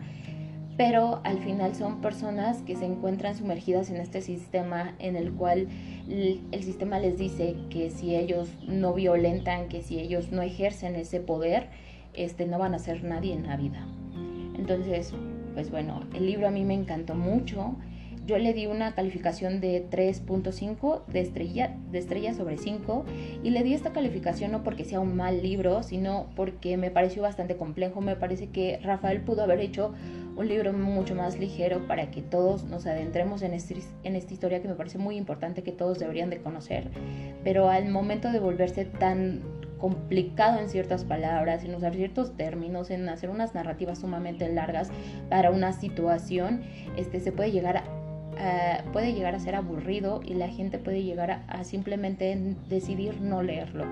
pero 0.77 1.21
al 1.23 1.39
final 1.39 1.75
son 1.75 2.01
personas 2.01 2.61
que 2.61 2.75
se 2.75 2.85
encuentran 2.85 3.35
sumergidas 3.35 3.89
en 3.89 3.97
este 3.97 4.21
sistema 4.21 4.95
en 4.99 5.15
el 5.15 5.31
cual 5.31 5.67
el, 6.09 6.63
sistema 6.63 6.99
les 6.99 7.17
dice 7.17 7.55
que 7.69 7.89
si 7.89 8.15
ellos 8.15 8.49
no 8.67 8.93
violentan, 8.93 9.67
que 9.67 9.81
si 9.81 9.99
ellos 9.99 10.31
no 10.31 10.41
ejercen 10.41 10.95
ese 10.95 11.19
poder, 11.19 11.69
este, 12.13 12.45
no 12.45 12.57
van 12.57 12.73
a 12.73 12.79
ser 12.79 13.03
nadie 13.03 13.33
en 13.33 13.47
la 13.47 13.57
vida. 13.57 13.85
Entonces, 14.57 15.13
pues 15.53 15.69
bueno, 15.69 16.01
el 16.13 16.25
libro 16.25 16.47
a 16.47 16.51
mí 16.51 16.63
me 16.63 16.73
encantó 16.73 17.15
mucho. 17.15 17.75
Yo 18.25 18.37
le 18.37 18.53
di 18.53 18.67
una 18.67 18.95
calificación 18.95 19.59
de 19.59 19.85
3.5 19.89 21.05
de 21.07 21.19
estrella, 21.19 21.75
de 21.91 21.99
estrella 21.99 22.33
sobre 22.33 22.57
5 22.57 23.03
y 23.43 23.49
le 23.49 23.63
di 23.63 23.73
esta 23.73 23.91
calificación 23.91 24.53
no 24.53 24.63
porque 24.63 24.85
sea 24.85 25.01
un 25.01 25.17
mal 25.17 25.43
libro, 25.43 25.83
sino 25.83 26.27
porque 26.33 26.77
me 26.77 26.89
pareció 26.89 27.21
bastante 27.21 27.57
complejo. 27.57 27.99
Me 27.99 28.15
parece 28.15 28.47
que 28.47 28.79
Rafael 28.81 29.21
pudo 29.21 29.43
haber 29.43 29.59
hecho 29.59 29.93
un 30.35 30.47
libro 30.47 30.73
mucho 30.73 31.15
más 31.15 31.37
ligero 31.37 31.87
para 31.87 32.11
que 32.11 32.21
todos 32.21 32.63
nos 32.63 32.85
adentremos 32.85 33.41
en, 33.41 33.53
este, 33.53 33.77
en 34.03 34.15
esta 34.15 34.33
historia 34.33 34.61
que 34.61 34.67
me 34.67 34.75
parece 34.75 34.97
muy 34.97 35.17
importante 35.17 35.63
que 35.63 35.71
todos 35.71 35.99
deberían 35.99 36.29
de 36.29 36.41
conocer, 36.41 36.89
pero 37.43 37.69
al 37.69 37.89
momento 37.89 38.31
de 38.31 38.39
volverse 38.39 38.85
tan 38.85 39.41
complicado 39.77 40.59
en 40.59 40.69
ciertas 40.69 41.03
palabras, 41.03 41.65
en 41.65 41.75
usar 41.75 41.93
ciertos 41.93 42.37
términos, 42.37 42.89
en 42.89 43.09
hacer 43.09 43.29
unas 43.29 43.53
narrativas 43.53 43.99
sumamente 43.99 44.47
largas 44.47 44.89
para 45.29 45.51
una 45.51 45.73
situación, 45.73 46.61
este, 46.95 47.19
se 47.19 47.33
puede 47.33 47.51
llegar 47.51 47.77
a 47.77 48.02
puede 48.91 49.13
llegar 49.13 49.35
a 49.35 49.39
ser 49.39 49.55
aburrido 49.55 50.21
y 50.25 50.33
la 50.33 50.47
gente 50.47 50.77
puede 50.77 51.03
llegar 51.03 51.43
a, 51.47 51.63
simplemente 51.63 52.55
decidir 52.69 53.21
no 53.21 53.43
leerlo. 53.43 53.85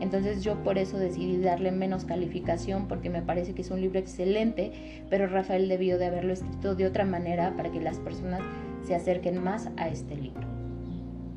Entonces 0.00 0.42
yo 0.42 0.62
por 0.62 0.78
eso 0.78 0.98
decidí 0.98 1.38
darle 1.38 1.72
menos 1.72 2.04
calificación 2.04 2.88
porque 2.88 3.10
me 3.10 3.22
parece 3.22 3.54
que 3.54 3.62
es 3.62 3.70
un 3.70 3.80
libro 3.80 3.98
excelente, 3.98 5.02
pero 5.10 5.26
Rafael 5.26 5.68
debió 5.68 5.98
de 5.98 6.06
haberlo 6.06 6.32
escrito 6.32 6.74
de 6.74 6.86
otra 6.86 7.04
manera 7.04 7.54
para 7.56 7.70
que 7.70 7.80
las 7.80 7.98
personas 7.98 8.40
se 8.82 8.94
acerquen 8.94 9.42
más 9.42 9.70
a 9.76 9.88
este 9.88 10.16
libro. 10.16 10.46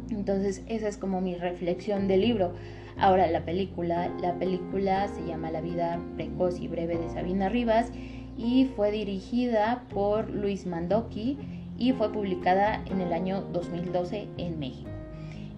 Entonces 0.09 0.63
esa 0.67 0.87
es 0.87 0.97
como 0.97 1.21
mi 1.21 1.35
reflexión 1.35 2.07
del 2.07 2.21
libro. 2.21 2.53
Ahora 2.97 3.27
la 3.27 3.45
película, 3.45 4.09
la 4.21 4.35
película 4.35 5.07
se 5.07 5.25
llama 5.25 5.51
La 5.51 5.61
vida 5.61 5.99
precoz 6.15 6.59
y 6.59 6.67
breve 6.67 6.97
de 6.97 7.09
Sabina 7.09 7.49
Rivas 7.49 7.91
y 8.37 8.65
fue 8.75 8.91
dirigida 8.91 9.83
por 9.89 10.29
Luis 10.29 10.65
Mandoki 10.65 11.37
y 11.81 11.93
fue 11.93 12.11
publicada 12.11 12.83
en 12.85 13.01
el 13.01 13.11
año 13.11 13.41
2012 13.53 14.27
en 14.37 14.59
México. 14.59 14.91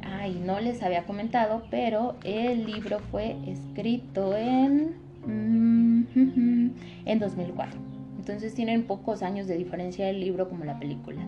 Ay, 0.01 0.41
no 0.41 0.61
les 0.61 0.81
había 0.81 1.03
comentado, 1.03 1.63
pero 1.69 2.15
el 2.23 2.65
libro 2.65 2.99
fue 3.11 3.35
escrito 3.45 4.37
en, 4.37 4.95
mm, 5.27 6.71
en 7.05 7.19
2004. 7.19 7.77
Entonces 8.17 8.53
tienen 8.53 8.83
pocos 8.83 9.21
años 9.21 9.47
de 9.47 9.57
diferencia 9.57 10.09
el 10.09 10.21
libro 10.21 10.47
como 10.47 10.63
la 10.63 10.79
película. 10.79 11.21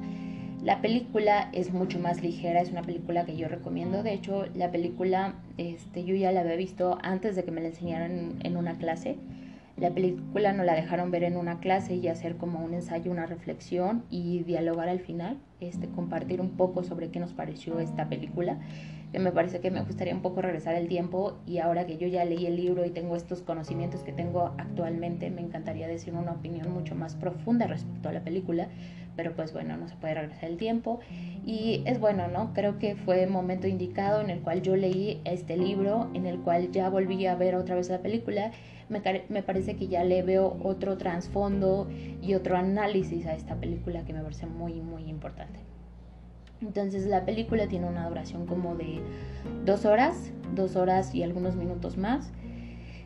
La 0.64 0.80
película 0.80 1.50
es 1.52 1.74
mucho 1.74 2.00
más 2.00 2.24
ligera, 2.24 2.62
es 2.62 2.72
una 2.72 2.82
película 2.82 3.26
que 3.26 3.36
yo 3.36 3.50
recomiendo. 3.50 4.02
De 4.02 4.14
hecho, 4.14 4.46
la 4.56 4.72
película 4.72 5.36
este, 5.58 6.06
yo 6.06 6.16
ya 6.16 6.32
la 6.32 6.40
había 6.40 6.56
visto 6.56 7.00
antes 7.04 7.36
de 7.36 7.44
que 7.44 7.52
me 7.52 7.60
la 7.60 7.68
enseñaran 7.68 8.36
en 8.42 8.56
una 8.56 8.76
clase. 8.76 9.18
La 9.78 9.90
película 9.92 10.54
nos 10.54 10.66
la 10.66 10.74
dejaron 10.74 11.12
ver 11.12 11.24
en 11.24 11.36
una 11.36 11.60
clase 11.60 11.96
y 11.96 12.08
hacer 12.08 12.38
como 12.38 12.64
un 12.64 12.74
ensayo, 12.74 13.12
una 13.12 13.26
reflexión 13.26 14.06
y 14.10 14.44
dialogar 14.44 14.88
al 14.88 15.02
final, 15.02 15.38
este, 15.60 15.90
compartir 15.90 16.40
un 16.40 16.52
poco 16.52 16.84
sobre 16.84 17.10
qué 17.10 17.20
nos 17.20 17.34
pareció 17.34 17.80
esta 17.80 18.08
película, 18.08 18.58
que 19.16 19.22
me 19.22 19.32
parece 19.32 19.62
que 19.62 19.72
me 19.72 19.82
gustaría 19.82 20.14
un 20.14 20.22
poco 20.22 20.42
regresar 20.42 20.76
el 20.76 20.90
tiempo 20.90 21.38
y 21.48 21.60
ahora 21.60 21.86
que 21.86 21.96
yo 21.96 22.06
ya 22.06 22.26
leí 22.26 22.48
el 22.48 22.58
libro 22.58 22.84
y 22.84 22.90
tengo 22.90 23.16
estos 23.16 23.42
conocimientos 23.42 24.04
que 24.04 24.12
tengo 24.12 24.54
actualmente, 24.58 25.30
me 25.30 25.40
encantaría 25.40 25.88
decir 25.88 26.14
una 26.14 26.34
opinión 26.34 26.70
mucho 26.74 26.96
más 26.96 27.16
profunda 27.16 27.66
respecto 27.66 28.10
a 28.10 28.12
la 28.12 28.26
película, 28.26 28.68
pero 29.16 29.34
pues 29.34 29.54
bueno, 29.54 29.78
no 29.78 29.88
se 29.88 29.96
puede 29.96 30.16
regresar 30.16 30.50
el 30.50 30.58
tiempo 30.58 31.00
y 31.46 31.82
es 31.86 31.98
bueno, 31.98 32.28
¿no? 32.28 32.54
Creo 32.54 32.78
que 32.78 32.98
fue 32.98 33.26
momento 33.26 33.68
indicado 33.68 34.20
en 34.20 34.30
el 34.30 34.42
cual 34.42 34.62
yo 34.62 34.76
leí 34.76 35.22
este 35.24 35.56
libro, 35.56 36.10
en 36.14 36.26
el 36.26 36.40
cual 36.42 36.74
ya 36.74 36.90
volví 36.90 37.26
a 37.26 37.36
ver 37.36 37.56
otra 37.56 37.76
vez 37.76 37.90
la 37.90 38.00
película 38.00 38.52
me, 38.90 39.00
parece 39.44 39.78
que 39.78 39.88
ya 39.88 40.04
le 40.04 40.24
veo 40.24 40.58
otro 40.62 40.98
trasfondo 40.98 41.88
y 42.22 42.34
otro 42.34 42.58
análisis 42.58 43.26
a 43.28 43.34
esta 43.34 43.56
película 43.56 44.04
que 44.04 44.12
me 44.12 44.22
parece 44.22 44.46
muy, 44.46 44.74
muy 44.82 45.04
importante. 45.04 45.62
Entonces 46.66 47.06
la 47.06 47.26
película 47.26 47.68
tiene 47.68 47.88
una 47.88 48.08
duración 48.08 48.46
como 48.46 48.76
de 48.76 49.02
dos 49.66 49.86
horas, 49.86 50.32
dos 50.54 50.76
horas 50.76 51.14
y 51.14 51.24
algunos 51.24 51.56
minutos 51.56 51.98
más. 51.98 52.32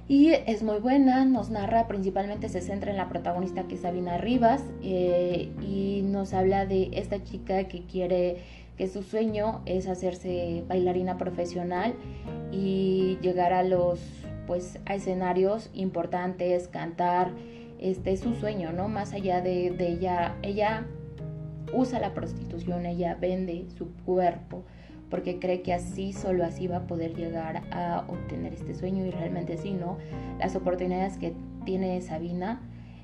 Y 0.07 0.29
es 0.29 0.63
muy 0.63 0.79
buena, 0.79 1.23
nos 1.25 1.51
narra, 1.51 1.87
principalmente 1.87 2.49
se 2.49 2.61
centra 2.61 2.89
en 2.89 2.97
la 2.97 3.09
protagonista 3.09 3.67
que 3.67 3.75
es 3.75 3.81
Sabina 3.81 4.17
Rivas 4.17 4.63
eh, 4.81 5.51
y 5.61 6.01
nos 6.03 6.33
habla 6.33 6.65
de 6.65 6.89
esta 6.93 7.23
chica 7.23 7.65
que 7.65 7.83
quiere, 7.83 8.37
que 8.75 8.87
su 8.87 9.03
sueño 9.03 9.61
es 9.67 9.87
hacerse 9.87 10.63
bailarina 10.67 11.19
profesional 11.19 11.93
y 12.51 13.19
llegar 13.21 13.53
a 13.53 13.61
los 13.61 13.99
pues 14.47 14.79
a 14.87 14.95
escenarios 14.95 15.69
importantes, 15.75 16.67
cantar, 16.67 17.29
este 17.79 18.11
es 18.11 18.21
su 18.21 18.33
sueño, 18.33 18.71
¿no? 18.73 18.87
Más 18.87 19.13
allá 19.13 19.41
de, 19.41 19.69
de 19.69 19.89
ella, 19.89 20.35
ella 20.41 20.87
usa 21.73 21.99
la 21.99 22.13
prostitución, 22.13 22.85
ella 22.85 23.15
vende 23.19 23.65
su 23.77 23.87
cuerpo 24.05 24.63
porque 25.09 25.39
cree 25.39 25.61
que 25.61 25.73
así, 25.73 26.13
solo 26.13 26.45
así 26.45 26.67
va 26.67 26.77
a 26.77 26.87
poder 26.87 27.15
llegar 27.15 27.63
a 27.71 28.05
obtener 28.07 28.53
este 28.53 28.75
sueño 28.75 29.05
y 29.05 29.11
realmente 29.11 29.57
sí, 29.57 29.73
¿no? 29.73 29.97
Las 30.39 30.55
oportunidades 30.55 31.17
que 31.17 31.33
tiene 31.65 31.99
Sabina 32.01 32.61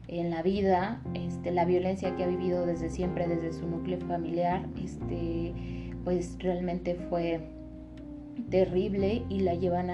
en 0.07 0.29
la 0.29 0.43
vida, 0.43 1.01
este, 1.15 1.51
la 1.51 1.65
violencia 1.65 2.15
que 2.15 2.23
ha 2.23 2.27
vivido 2.27 2.65
desde 2.65 2.89
siempre, 2.89 3.27
desde 3.27 3.53
su 3.53 3.67
núcleo 3.67 3.99
familiar, 4.01 4.67
este, 4.83 5.53
pues 6.03 6.37
realmente 6.39 6.95
fue 7.09 7.41
terrible 8.49 9.23
y 9.29 9.39
la 9.39 9.55
llevan 9.55 9.89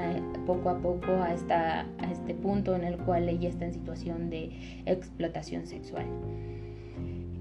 poco 0.46 0.70
a 0.70 0.80
poco 0.80 1.12
a, 1.12 1.34
esta, 1.34 1.82
a 2.00 2.12
este 2.12 2.34
punto 2.34 2.76
en 2.76 2.84
el 2.84 2.98
cual 2.98 3.30
ella 3.30 3.48
está 3.48 3.66
en 3.66 3.74
situación 3.74 4.30
de 4.30 4.82
explotación 4.86 5.66
sexual. 5.66 6.06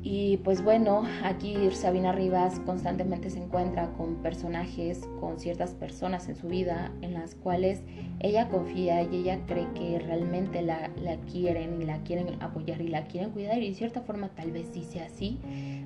Y 0.02 0.38
pues 0.38 0.64
bueno, 0.64 1.02
aquí 1.23 1.57
Sabina 1.73 2.12
Rivas 2.12 2.59
constantemente 2.61 3.28
se 3.28 3.42
encuentra 3.42 3.92
con 3.92 4.16
personajes, 4.16 5.07
con 5.21 5.38
ciertas 5.38 5.75
personas 5.75 6.26
en 6.30 6.37
su 6.37 6.49
vida 6.49 6.90
en 7.02 7.12
las 7.12 7.35
cuales 7.35 7.83
ella 8.21 8.49
confía 8.49 9.02
y 9.02 9.16
ella 9.16 9.40
cree 9.47 9.66
que 9.75 9.99
realmente 9.99 10.62
la, 10.62 10.90
la 11.02 11.16
quieren 11.30 11.83
y 11.83 11.85
la 11.85 11.99
quieren 12.02 12.40
apoyar 12.40 12.80
y 12.80 12.88
la 12.88 13.04
quieren 13.09 13.30
cuidar. 13.30 13.62
Y 13.62 13.69
de 13.69 13.75
cierta 13.75 14.00
forma 14.00 14.28
tal 14.30 14.52
vez 14.52 14.71
sí 14.73 14.85
sea 14.85 15.04
así, 15.04 15.38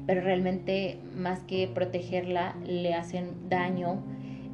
pero 0.06 0.20
realmente 0.20 1.00
más 1.16 1.40
que 1.40 1.66
protegerla 1.66 2.54
le 2.64 2.94
hacen 2.94 3.48
daño 3.48 4.00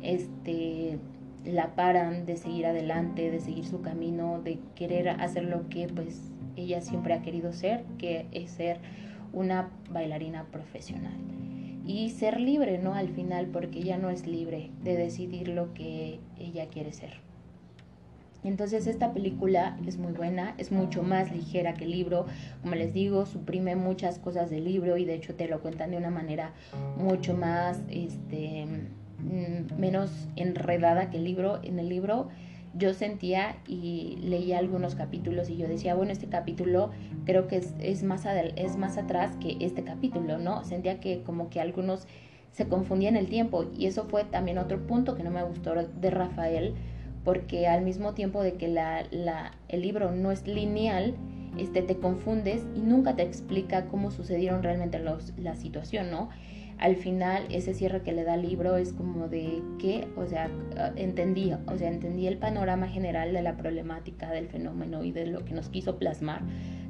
este, 0.02 0.98
la 1.44 1.74
paran 1.74 2.24
de 2.24 2.36
seguir 2.36 2.64
adelante, 2.64 3.30
de 3.30 3.40
seguir 3.40 3.66
su 3.66 3.80
camino, 3.82 4.40
de 4.40 4.58
querer 4.74 5.08
hacer 5.08 5.44
lo 5.44 5.68
que 5.68 5.86
pues 5.88 6.30
ella 6.56 6.80
siempre 6.80 7.14
ha 7.14 7.22
querido 7.22 7.52
ser, 7.52 7.84
que 7.98 8.26
es 8.32 8.50
ser 8.50 8.80
una 9.32 9.70
bailarina 9.90 10.44
profesional. 10.44 11.14
Y 11.86 12.10
ser 12.10 12.40
libre, 12.40 12.78
¿no? 12.78 12.94
Al 12.94 13.08
final, 13.08 13.46
porque 13.46 13.80
ella 13.80 13.98
no 13.98 14.10
es 14.10 14.26
libre 14.26 14.70
de 14.82 14.96
decidir 14.96 15.48
lo 15.48 15.72
que 15.74 16.20
ella 16.38 16.68
quiere 16.68 16.92
ser. 16.92 17.30
Entonces 18.42 18.86
esta 18.86 19.12
película 19.12 19.76
es 19.86 19.98
muy 19.98 20.12
buena, 20.12 20.54
es 20.56 20.72
mucho 20.72 21.02
más 21.02 21.30
ligera 21.30 21.74
que 21.74 21.84
el 21.84 21.90
libro, 21.90 22.26
como 22.62 22.74
les 22.74 22.94
digo, 22.94 23.26
suprime 23.26 23.76
muchas 23.76 24.18
cosas 24.18 24.48
del 24.48 24.64
libro 24.64 24.96
y 24.96 25.04
de 25.04 25.14
hecho 25.14 25.34
te 25.34 25.46
lo 25.46 25.60
cuentan 25.60 25.90
de 25.90 25.98
una 25.98 26.10
manera 26.10 26.52
mucho 26.96 27.34
más, 27.34 27.82
este, 27.90 28.66
mm, 29.18 29.78
menos 29.78 30.10
enredada 30.36 31.10
que 31.10 31.18
el 31.18 31.24
libro. 31.24 31.60
En 31.62 31.78
el 31.78 31.90
libro 31.90 32.28
yo 32.74 32.94
sentía 32.94 33.56
y 33.66 34.18
leía 34.22 34.58
algunos 34.58 34.94
capítulos 34.94 35.50
y 35.50 35.56
yo 35.56 35.66
decía, 35.66 35.94
bueno, 35.94 36.12
este 36.12 36.28
capítulo 36.28 36.90
creo 37.24 37.48
que 37.48 37.56
es, 37.56 37.74
es 37.80 38.02
más, 38.02 38.24
es 38.26 38.76
más 38.76 38.96
atrás 38.96 39.36
que 39.40 39.56
este 39.60 39.82
capítulo, 39.82 40.38
¿no? 40.38 40.64
Sentía 40.64 41.00
que 41.00 41.22
como 41.22 41.50
que 41.50 41.60
algunos 41.60 42.06
se 42.52 42.68
confundían 42.68 43.16
el 43.16 43.28
tiempo 43.28 43.66
y 43.76 43.86
eso 43.86 44.04
fue 44.04 44.24
también 44.24 44.58
otro 44.58 44.86
punto 44.86 45.14
que 45.16 45.22
no 45.22 45.30
me 45.30 45.42
gustó 45.42 45.74
de 45.74 46.10
Rafael 46.10 46.74
porque 47.24 47.66
al 47.66 47.82
mismo 47.82 48.14
tiempo 48.14 48.42
de 48.42 48.54
que 48.54 48.68
la, 48.68 49.04
la, 49.10 49.52
el 49.68 49.82
libro 49.82 50.10
no 50.12 50.32
es 50.32 50.46
lineal, 50.46 51.14
este, 51.58 51.82
te 51.82 51.96
confundes 51.96 52.62
y 52.74 52.80
nunca 52.80 53.16
te 53.16 53.22
explica 53.22 53.86
cómo 53.86 54.10
sucedieron 54.10 54.62
realmente 54.62 54.98
los, 54.98 55.36
la 55.38 55.56
situación, 55.56 56.10
¿no? 56.10 56.30
Al 56.80 56.96
final, 56.96 57.46
ese 57.50 57.74
cierre 57.74 58.00
que 58.00 58.12
le 58.12 58.24
da 58.24 58.36
el 58.36 58.42
libro 58.42 58.78
es 58.78 58.94
como 58.94 59.28
de 59.28 59.62
qué, 59.78 60.08
o 60.16 60.24
sea, 60.24 60.50
entendí, 60.96 61.52
o 61.52 61.76
sea, 61.76 61.90
entendí 61.90 62.26
el 62.26 62.38
panorama 62.38 62.88
general 62.88 63.34
de 63.34 63.42
la 63.42 63.58
problemática 63.58 64.30
del 64.30 64.48
fenómeno 64.48 65.04
y 65.04 65.12
de 65.12 65.26
lo 65.26 65.44
que 65.44 65.52
nos 65.52 65.68
quiso 65.68 65.98
plasmar, 65.98 66.40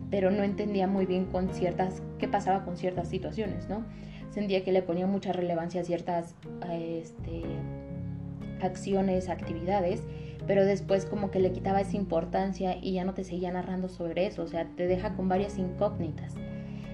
pero 0.09 0.31
no 0.31 0.45
entendía 0.45 0.87
muy 0.87 1.07
bien 1.07 1.25
con 1.25 1.53
ciertas, 1.53 2.05
qué 2.21 2.29
pasaba 2.29 2.65
con 2.65 2.77
ciertas 2.77 3.09
situaciones, 3.09 3.69
¿no? 3.69 3.85
Sentía 4.31 4.63
que 4.63 4.71
le 4.71 4.83
ponía 4.83 5.09
mucha 5.09 5.33
relevancia 5.33 5.81
a 5.81 5.85
ciertas, 5.85 6.37
este, 6.71 7.43
acciones, 8.63 9.29
actividades, 9.29 10.05
pero 10.47 10.65
después 10.65 11.05
como 11.05 11.33
que 11.33 11.41
le 11.41 11.51
quitaba 11.51 11.81
esa 11.81 11.97
importancia 11.97 12.77
y 12.81 12.93
ya 12.93 13.05
no 13.05 13.15
te 13.15 13.25
seguía 13.25 13.51
narrando 13.51 13.89
sobre 13.89 14.27
eso, 14.27 14.45
o 14.45 14.47
sea, 14.47 14.69
te 14.77 14.87
deja 14.87 15.17
con 15.17 15.29
varias 15.29 15.59
incógnitas. 15.59 16.37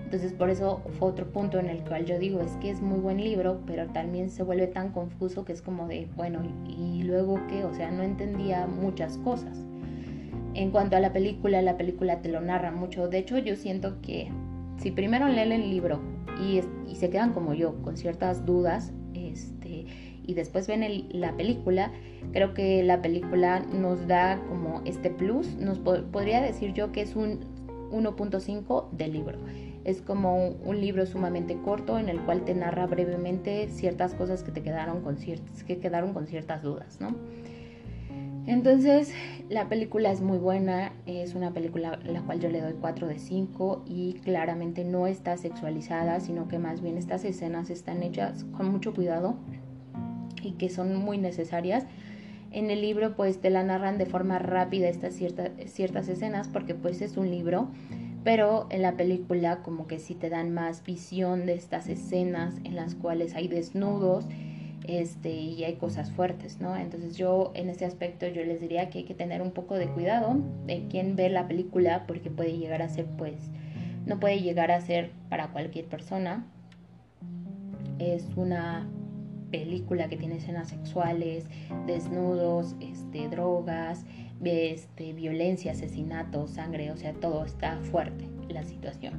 Entonces 0.06 0.32
por 0.34 0.50
eso 0.50 0.82
fue 1.00 1.08
otro 1.08 1.32
punto 1.32 1.58
en 1.58 1.66
el 1.66 1.82
cual 1.82 2.04
yo 2.04 2.16
digo, 2.20 2.40
es 2.40 2.52
que 2.58 2.70
es 2.70 2.80
muy 2.80 3.00
buen 3.00 3.16
libro, 3.16 3.62
pero 3.66 3.88
también 3.88 4.30
se 4.30 4.44
vuelve 4.44 4.68
tan 4.68 4.92
confuso 4.92 5.44
que 5.44 5.52
es 5.52 5.60
como 5.60 5.88
de, 5.88 6.06
bueno, 6.14 6.42
¿y 6.68 7.02
luego 7.02 7.40
qué? 7.48 7.64
O 7.64 7.74
sea, 7.74 7.90
no 7.90 8.04
entendía 8.04 8.68
muchas 8.68 9.18
cosas. 9.18 9.58
En 10.54 10.70
cuanto 10.70 10.96
a 10.96 11.00
la 11.00 11.12
película, 11.12 11.60
la 11.60 11.76
película 11.76 12.22
te 12.22 12.28
lo 12.28 12.40
narra 12.40 12.70
mucho. 12.70 13.08
De 13.08 13.18
hecho, 13.18 13.36
yo 13.38 13.56
siento 13.56 14.00
que 14.00 14.30
si 14.76 14.92
primero 14.92 15.26
leen 15.26 15.50
el 15.50 15.70
libro 15.70 16.00
y, 16.40 16.60
y 16.88 16.94
se 16.94 17.10
quedan 17.10 17.32
como 17.32 17.52
yo, 17.52 17.74
con 17.82 17.96
ciertas 17.96 18.46
dudas, 18.46 18.92
este, 19.12 19.86
y 20.24 20.34
después 20.34 20.68
ven 20.68 20.84
la 21.10 21.36
película, 21.36 21.90
creo 22.32 22.54
que 22.54 22.84
la 22.84 23.02
película 23.02 23.58
nos 23.58 24.06
da 24.06 24.40
como 24.48 24.82
este 24.84 25.10
plus, 25.10 25.56
nos 25.56 25.80
podría 25.80 26.40
decir 26.40 26.74
yo 26.74 26.92
que 26.92 27.00
es 27.00 27.16
un 27.16 27.40
1.5 27.90 28.90
del 28.92 29.12
libro. 29.12 29.38
Es 29.86 30.02
como 30.02 30.48
un, 30.48 30.80
libro 30.80 31.06
sumamente 31.06 31.56
corto 31.64 31.96
en 31.96 32.08
el 32.08 32.20
cual 32.22 32.44
te 32.44 32.56
narra 32.56 32.86
brevemente 32.86 33.68
ciertas 33.68 34.14
cosas 34.14 34.42
que 34.42 34.50
te 34.50 34.60
quedaron 34.60 35.00
con 35.00 35.16
ciertas, 35.16 35.62
que 35.62 35.78
quedaron 35.78 36.12
con 36.12 36.26
ciertas 36.26 36.60
dudas, 36.64 37.00
¿no? 37.00 37.14
Entonces, 38.48 39.12
la 39.48 39.68
película 39.68 40.10
es 40.10 40.20
muy 40.22 40.38
buena, 40.38 40.92
es 41.06 41.36
una 41.36 41.52
película 41.52 42.00
la 42.04 42.22
cual 42.22 42.40
yo 42.40 42.48
le 42.48 42.60
doy 42.60 42.74
4 42.80 43.06
de 43.06 43.20
5 43.20 43.84
y 43.86 44.14
claramente 44.24 44.84
no 44.84 45.06
está 45.06 45.36
sexualizada, 45.36 46.18
sino 46.18 46.48
que 46.48 46.58
más 46.58 46.80
bien 46.80 46.98
estas 46.98 47.24
escenas 47.24 47.70
están 47.70 48.02
hechas 48.02 48.44
con 48.56 48.68
mucho 48.68 48.92
cuidado 48.92 49.36
y 50.42 50.52
que 50.54 50.68
son 50.68 50.96
muy 50.96 51.16
necesarias. 51.16 51.86
En 52.50 52.70
el 52.70 52.80
libro 52.80 53.14
pues 53.14 53.40
te 53.40 53.50
la 53.50 53.62
narran 53.62 53.98
de 53.98 54.06
forma 54.06 54.40
rápida 54.40 54.88
estas 54.88 55.14
ciertas, 55.14 55.50
ciertas 55.66 56.08
escenas 56.08 56.48
porque 56.48 56.74
pues 56.74 57.02
es 57.02 57.16
un 57.16 57.30
libro, 57.30 57.68
pero 58.26 58.66
en 58.70 58.82
la 58.82 58.96
película 58.96 59.62
como 59.62 59.86
que 59.86 60.00
sí 60.00 60.16
te 60.16 60.30
dan 60.30 60.52
más 60.52 60.82
visión 60.82 61.46
de 61.46 61.54
estas 61.54 61.86
escenas 61.86 62.56
en 62.64 62.74
las 62.74 62.96
cuales 62.96 63.36
hay 63.36 63.46
desnudos 63.46 64.26
este, 64.88 65.30
y 65.30 65.62
hay 65.62 65.74
cosas 65.74 66.10
fuertes, 66.10 66.60
¿no? 66.60 66.76
Entonces 66.76 67.16
yo 67.16 67.52
en 67.54 67.70
este 67.70 67.84
aspecto 67.84 68.26
yo 68.26 68.44
les 68.44 68.60
diría 68.60 68.90
que 68.90 68.98
hay 68.98 69.04
que 69.04 69.14
tener 69.14 69.42
un 69.42 69.52
poco 69.52 69.76
de 69.76 69.86
cuidado 69.86 70.38
de 70.66 70.88
quién 70.90 71.14
ve 71.14 71.30
la 71.30 71.46
película 71.46 72.02
porque 72.08 72.28
puede 72.28 72.58
llegar 72.58 72.82
a 72.82 72.88
ser 72.88 73.06
pues, 73.16 73.36
no 74.06 74.18
puede 74.18 74.40
llegar 74.40 74.72
a 74.72 74.80
ser 74.80 75.12
para 75.28 75.52
cualquier 75.52 75.84
persona. 75.84 76.44
Es 78.00 78.26
una 78.34 78.88
película 79.52 80.08
que 80.08 80.16
tiene 80.16 80.38
escenas 80.38 80.70
sexuales, 80.70 81.44
desnudos, 81.86 82.74
este, 82.80 83.28
drogas, 83.28 84.04
este, 84.44 85.12
violencia, 85.12 85.72
asesinato, 85.72 86.46
sangre, 86.46 86.90
o 86.90 86.96
sea, 86.96 87.12
todo 87.14 87.44
está 87.44 87.78
fuerte 87.90 88.28
la 88.48 88.64
situación. 88.64 89.14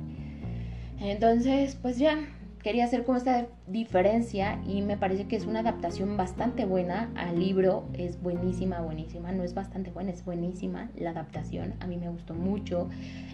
Entonces, 0.99 1.77
pues 1.81 1.97
ya, 1.97 2.17
quería 2.63 2.85
hacer 2.85 3.03
como 3.03 3.17
esta 3.17 3.47
diferencia 3.67 4.59
y 4.67 4.81
me 4.81 4.97
parece 4.97 5.27
que 5.27 5.35
es 5.35 5.45
una 5.45 5.59
adaptación 5.59 6.17
bastante 6.17 6.65
buena 6.65 7.11
al 7.15 7.39
libro, 7.39 7.87
es 7.93 8.21
buenísima, 8.21 8.81
buenísima, 8.81 9.31
no 9.31 9.43
es 9.43 9.53
bastante 9.53 9.91
buena, 9.91 10.11
es 10.11 10.25
buenísima 10.25 10.89
la 10.97 11.11
adaptación, 11.11 11.75
a 11.79 11.87
mí 11.87 11.97
me 11.97 12.09
gustó 12.09 12.33
mucho, 12.33 12.89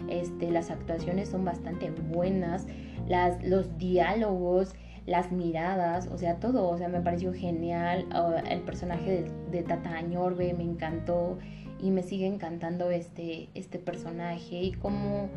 este, 0.08 0.50
las 0.50 0.70
actuaciones 0.70 1.30
son 1.30 1.44
bastante 1.44 1.90
buenas, 1.90 2.66
las, 3.08 3.42
los 3.42 3.78
diálogos, 3.78 4.74
las 5.06 5.32
miradas, 5.32 6.06
o 6.06 6.16
sea, 6.16 6.36
todo, 6.36 6.68
o 6.68 6.78
sea, 6.78 6.88
me 6.88 7.00
pareció 7.00 7.32
genial. 7.32 8.06
el 8.48 8.60
personaje 8.60 9.26
de, 9.50 9.62
Tata 9.62 9.96
Añorbe 9.96 10.54
me 10.54 10.64
encantó 10.64 11.38
y 11.84 11.90
me 11.90 12.02
sigue 12.02 12.26
encantando 12.26 12.90
este, 12.90 13.50
este 13.54 13.78
personaje 13.78 14.62
y 14.62 14.72
cómo 14.72 15.28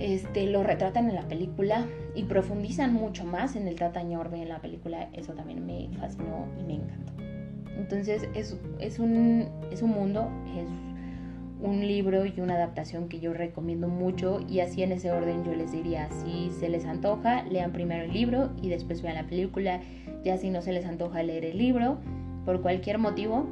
este, 0.00 0.46
lo 0.46 0.64
retratan 0.64 1.08
en 1.08 1.14
la 1.14 1.28
película 1.28 1.86
y 2.16 2.24
profundizan 2.24 2.92
mucho 2.92 3.24
más 3.24 3.54
en 3.54 3.68
el 3.68 3.76
Tata 3.76 4.00
Añorbe 4.00 4.42
en 4.42 4.48
la 4.48 4.60
película. 4.60 5.08
Eso 5.12 5.32
también 5.34 5.64
me 5.64 5.88
fascinó 5.96 6.48
y 6.58 6.64
me 6.64 6.74
encantó. 6.74 7.12
Entonces 7.78 8.28
es, 8.34 8.56
es, 8.80 8.98
un, 8.98 9.48
es 9.70 9.82
un 9.82 9.90
mundo, 9.90 10.28
es 10.56 10.68
un 11.64 11.86
libro 11.86 12.26
y 12.26 12.40
una 12.40 12.54
adaptación 12.54 13.08
que 13.08 13.20
yo 13.20 13.32
recomiendo 13.32 13.86
mucho 13.86 14.40
y 14.48 14.58
así 14.58 14.82
en 14.82 14.90
ese 14.90 15.12
orden 15.12 15.44
yo 15.44 15.54
les 15.54 15.70
diría, 15.70 16.08
si 16.10 16.50
se 16.58 16.68
les 16.68 16.84
antoja, 16.84 17.44
lean 17.44 17.70
primero 17.70 18.02
el 18.02 18.12
libro 18.12 18.50
y 18.60 18.70
después 18.70 19.02
vean 19.02 19.14
la 19.14 19.28
película, 19.28 19.80
ya 20.24 20.36
si 20.36 20.50
no 20.50 20.62
se 20.62 20.72
les 20.72 20.84
antoja 20.84 21.22
leer 21.22 21.44
el 21.44 21.58
libro 21.58 21.98
por 22.44 22.60
cualquier 22.60 22.98
motivo, 22.98 23.46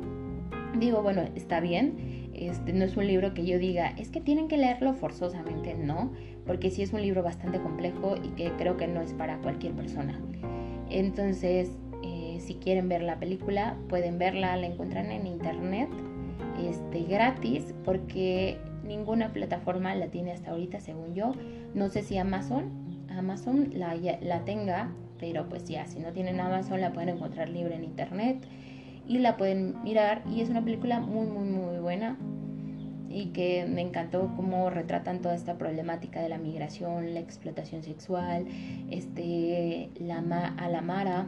digo, 0.79 1.03
bueno, 1.03 1.23
está 1.35 1.61
bien, 1.61 2.31
este 2.35 2.73
no 2.73 2.85
es 2.85 2.97
un 2.97 3.07
libro 3.07 3.35
que 3.35 3.45
yo 3.45 3.59
diga, 3.59 3.89
es 3.99 4.11
que 4.11 4.21
tienen 4.21 4.49
que 4.49 4.57
leerlo 4.57 4.95
forzosamente, 4.95 5.75
no, 5.75 6.13
porque 6.47 6.71
sí 6.71 6.83
es 6.83 6.93
un 6.93 7.03
libro 7.03 7.23
bastante 7.23 7.61
complejo 7.61 8.17
y 8.17 8.29
que 8.31 8.53
creo 8.53 8.77
que 8.77 8.87
no 8.87 9.01
es 9.01 9.13
para 9.13 9.39
cualquier 9.39 9.73
persona. 9.73 10.21
Entonces, 10.89 11.71
eh, 12.03 12.39
si 12.41 12.55
quieren 12.55 12.89
ver 12.89 13.03
la 13.03 13.19
película, 13.19 13.77
pueden 13.89 14.19
verla, 14.19 14.57
la 14.57 14.67
encuentran 14.67 15.11
en 15.11 15.27
internet 15.27 15.89
este, 16.69 17.05
gratis 17.05 17.75
porque 17.85 18.59
ninguna 18.85 19.33
plataforma 19.33 19.95
la 19.95 20.09
tiene 20.09 20.33
hasta 20.33 20.51
ahorita, 20.51 20.81
según 20.81 21.15
yo. 21.15 21.33
No 21.75 21.89
sé 21.89 22.03
si 22.03 22.19
Amazon, 22.19 22.71
Amazon 23.11 23.71
la, 23.73 23.95
la 23.95 24.45
tenga, 24.45 24.93
pero 25.19 25.49
pues 25.49 25.65
ya, 25.65 25.87
si 25.87 26.01
no 26.01 26.13
tienen 26.13 26.41
Amazon 26.41 26.81
la 26.81 26.93
pueden 26.93 27.11
encontrar 27.11 27.49
libre 27.49 27.77
en 27.77 27.85
internet 27.85 28.47
y 29.11 29.19
la 29.19 29.37
pueden 29.37 29.83
mirar. 29.83 30.23
Y 30.31 30.41
es 30.41 30.51
una 30.51 30.65
película 30.65 31.01
muy, 31.01 31.27
muy, 31.27 31.49
muy 31.49 31.79
buena 31.79 32.17
y 33.09 33.27
que 33.33 33.67
me 33.67 33.81
encantó 33.81 34.33
cómo 34.37 34.71
retratan 34.71 35.21
toda 35.21 35.35
esta 35.35 35.59
problemática 35.59 36.23
de 36.23 36.29
la 36.29 36.39
migración, 36.39 37.13
la 37.13 37.19
explotación 37.19 37.83
sexual, 37.83 38.47
este, 38.89 39.91
la, 39.99 40.19
a 40.57 40.69
la 40.69 40.81
Mara 40.81 41.27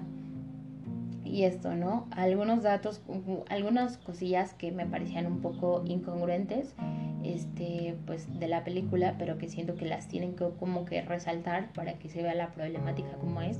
y 1.25 1.42
esto, 1.42 1.75
¿no? 1.75 2.07
Algunos 2.12 2.62
datos, 2.62 3.03
algunas 3.49 3.99
cosillas 3.99 4.55
que 4.55 4.71
me 4.71 4.87
parecían 4.87 5.27
un 5.27 5.40
poco 5.40 5.83
incongruentes, 5.85 6.77
este, 7.25 7.97
pues 8.07 8.29
de 8.38 8.47
la 8.47 8.62
película, 8.62 9.16
pero 9.18 9.38
que 9.38 9.49
siento 9.49 9.75
que 9.75 9.87
las 9.87 10.07
tienen 10.07 10.37
que 10.37 10.49
como 10.61 10.85
que 10.85 11.03
resaltar 11.03 11.73
para 11.73 11.95
que 11.95 12.09
se 12.09 12.23
vea 12.23 12.35
la 12.35 12.53
problemática 12.53 13.11
como 13.21 13.42
es, 13.42 13.59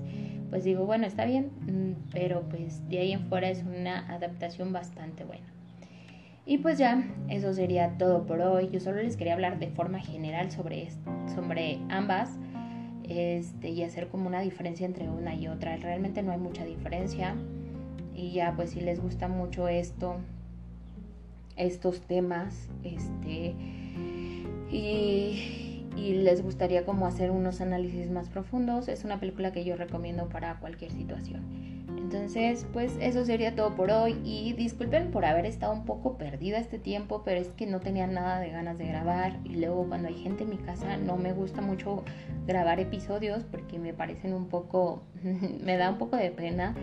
pues 0.52 0.64
digo, 0.64 0.84
bueno, 0.84 1.06
está 1.06 1.24
bien, 1.24 1.50
mm, 1.62 2.10
pero 2.12 2.42
pues 2.42 2.86
de 2.90 2.98
ahí 2.98 3.12
en 3.12 3.26
fuera 3.30 3.48
es 3.48 3.64
una 3.64 4.06
adaptación 4.14 4.70
bastante 4.70 5.24
buena. 5.24 5.46
Y 6.44 6.58
pues 6.58 6.76
ya, 6.76 7.02
eso 7.30 7.54
sería 7.54 7.96
todo 7.96 8.26
por 8.26 8.38
hoy. 8.42 8.68
Yo 8.70 8.78
solo 8.78 9.02
les 9.02 9.16
quería 9.16 9.32
hablar 9.32 9.58
de 9.58 9.68
forma 9.68 10.00
general 10.00 10.50
sobre, 10.50 10.90
sobre 11.34 11.78
ambas 11.88 12.36
este, 13.08 13.70
y 13.70 13.82
hacer 13.82 14.08
como 14.08 14.26
una 14.26 14.42
diferencia 14.42 14.84
entre 14.84 15.08
una 15.08 15.34
y 15.34 15.48
otra. 15.48 15.74
Realmente 15.78 16.22
no 16.22 16.32
hay 16.32 16.38
mucha 16.38 16.66
diferencia 16.66 17.34
y 18.14 18.32
ya 18.32 18.52
pues 18.54 18.72
si 18.72 18.82
les 18.82 19.00
gusta 19.00 19.28
mucho 19.28 19.68
esto, 19.68 20.16
estos 21.56 22.02
temas, 22.02 22.68
este, 22.84 23.54
y, 24.70 25.71
y, 25.96 26.14
les 26.14 26.42
gustaría 26.42 26.85
como 26.85 27.07
hacer 27.07 27.31
unos 27.31 27.61
análisis 27.61 28.11
más 28.11 28.28
profundos, 28.28 28.88
es 28.88 29.05
una 29.05 29.20
película 29.20 29.52
que 29.52 29.64
yo 29.64 29.76
recomiendo 29.76 30.28
para 30.28 30.59
cualquier 30.59 30.90
situación. 30.92 31.42
Entonces, 31.96 32.66
pues 32.72 32.96
eso 33.00 33.24
sería 33.24 33.55
todo 33.55 33.74
por 33.74 33.90
hoy 33.90 34.18
y 34.24 34.52
disculpen 34.52 35.11
por 35.11 35.24
haber 35.24 35.46
estado 35.46 35.72
un 35.72 35.85
poco 35.85 36.18
perdida 36.18 36.59
este 36.59 36.78
tiempo, 36.78 37.22
pero 37.24 37.40
es 37.40 37.48
que 37.48 37.66
no 37.66 37.81
tenía 37.81 38.07
nada 38.07 38.40
de 38.40 38.50
ganas 38.50 38.78
de 38.78 38.87
grabar 38.87 39.38
y 39.44 39.57
luego 39.57 39.87
cuando 39.88 40.09
hay 40.09 40.14
gente 40.14 40.44
en 40.44 40.50
mi 40.50 40.59
casa 40.59 40.96
no 40.96 41.16
me 41.16 41.33
gusta 41.33 41.61
mucho 41.61 42.05
grabar 42.46 42.81
episodios 42.81 43.44
porque 43.44 43.78
me 43.78 43.94
parecen 43.94 44.35
un 44.35 44.48
poco, 44.48 45.02
me 45.64 45.76
da 45.76 45.90
un 45.90 45.98
poco 45.98 46.16
de 46.16 46.31
pena 46.31 46.74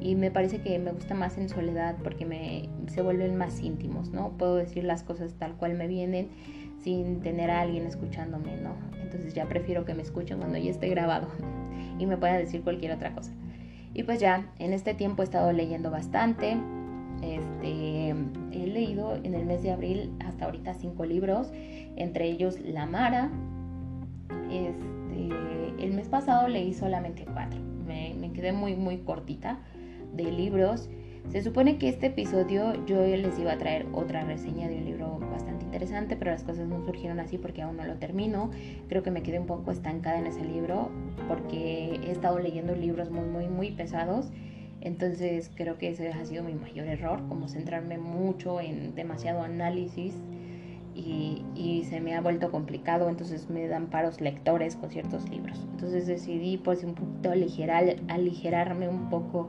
y 0.00 0.14
me 0.14 0.30
parece 0.30 0.60
que 0.60 0.78
me 0.78 0.92
gusta 0.92 1.14
más 1.14 1.38
en 1.38 1.48
soledad 1.48 1.96
porque 2.02 2.24
me, 2.24 2.68
se 2.86 3.02
vuelven 3.02 3.36
más 3.36 3.60
íntimos, 3.60 4.10
¿no? 4.10 4.30
Puedo 4.38 4.56
decir 4.56 4.84
las 4.84 5.02
cosas 5.02 5.34
tal 5.34 5.56
cual 5.56 5.74
me 5.74 5.86
vienen 5.86 6.28
sin 6.82 7.20
tener 7.20 7.50
a 7.50 7.60
alguien 7.60 7.86
escuchándome, 7.86 8.56
¿no? 8.56 8.74
Entonces 9.02 9.34
ya 9.34 9.46
prefiero 9.46 9.84
que 9.84 9.94
me 9.94 10.02
escuchen 10.02 10.38
cuando 10.38 10.58
ya 10.58 10.70
esté 10.70 10.88
grabado 10.88 11.28
y 11.98 12.06
me 12.06 12.16
puedan 12.16 12.38
decir 12.38 12.62
cualquier 12.62 12.92
otra 12.92 13.14
cosa. 13.14 13.32
Y 13.94 14.02
pues 14.02 14.20
ya, 14.20 14.52
en 14.58 14.72
este 14.72 14.94
tiempo 14.94 15.22
he 15.22 15.24
estado 15.24 15.52
leyendo 15.52 15.90
bastante. 15.90 16.56
Este, 17.22 18.14
he 18.52 18.66
leído 18.66 19.16
en 19.16 19.34
el 19.34 19.44
mes 19.44 19.62
de 19.62 19.72
abril 19.72 20.12
hasta 20.24 20.44
ahorita 20.44 20.74
cinco 20.74 21.04
libros, 21.04 21.50
entre 21.96 22.26
ellos 22.26 22.60
La 22.60 22.86
Mara. 22.86 23.30
Este, 24.50 25.84
el 25.84 25.92
mes 25.94 26.08
pasado 26.08 26.48
leí 26.48 26.74
solamente 26.74 27.24
cuatro. 27.32 27.58
Me, 27.86 28.14
quedé 28.32 28.52
muy, 28.52 28.76
muy 28.76 28.98
cortita 28.98 29.58
de 30.14 30.30
libros. 30.30 30.88
Se 31.30 31.42
supone 31.42 31.78
que 31.78 31.88
este 31.88 32.06
episodio 32.06 32.84
yo 32.86 33.04
les 33.04 33.38
iba 33.38 33.52
a 33.52 33.58
traer 33.58 33.86
otra 33.92 34.24
reseña 34.24 34.68
de 34.68 34.76
un 34.76 34.84
libro 34.84 35.18
bastante 35.18 35.47
interesante, 35.68 36.16
pero 36.16 36.30
las 36.30 36.44
cosas 36.44 36.66
no 36.66 36.82
surgieron 36.84 37.20
así 37.20 37.36
porque 37.36 37.62
aún 37.62 37.76
no 37.76 37.84
lo 37.84 37.96
termino. 37.96 38.50
Creo 38.88 39.02
que 39.02 39.10
me 39.10 39.22
quedé 39.22 39.38
un 39.38 39.46
poco 39.46 39.70
estancada 39.70 40.18
en 40.18 40.26
ese 40.26 40.44
libro 40.44 40.90
porque 41.28 42.00
he 42.02 42.10
estado 42.10 42.38
leyendo 42.38 42.74
libros 42.74 43.10
muy, 43.10 43.26
muy, 43.26 43.48
muy 43.48 43.70
pesados. 43.72 44.30
Entonces 44.80 45.50
creo 45.54 45.76
que 45.76 45.90
ese 45.90 46.08
ha 46.08 46.24
sido 46.24 46.42
mi 46.42 46.54
mayor 46.54 46.86
error, 46.86 47.20
como 47.28 47.48
centrarme 47.48 47.98
mucho 47.98 48.60
en 48.60 48.94
demasiado 48.94 49.42
análisis 49.42 50.14
y, 50.94 51.44
y, 51.54 51.84
se 51.84 52.00
me 52.00 52.16
ha 52.16 52.20
vuelto 52.20 52.50
complicado, 52.50 53.08
entonces 53.08 53.48
me 53.50 53.68
dan 53.68 53.86
paros 53.86 54.20
lectores 54.20 54.74
con 54.74 54.90
ciertos 54.90 55.28
libros. 55.28 55.60
Entonces 55.72 56.06
decidí 56.06 56.56
pues 56.56 56.82
un 56.82 56.94
poquito 56.94 57.30
aligerar, 57.30 57.96
aligerarme 58.08 58.88
un 58.88 59.08
poco 59.10 59.48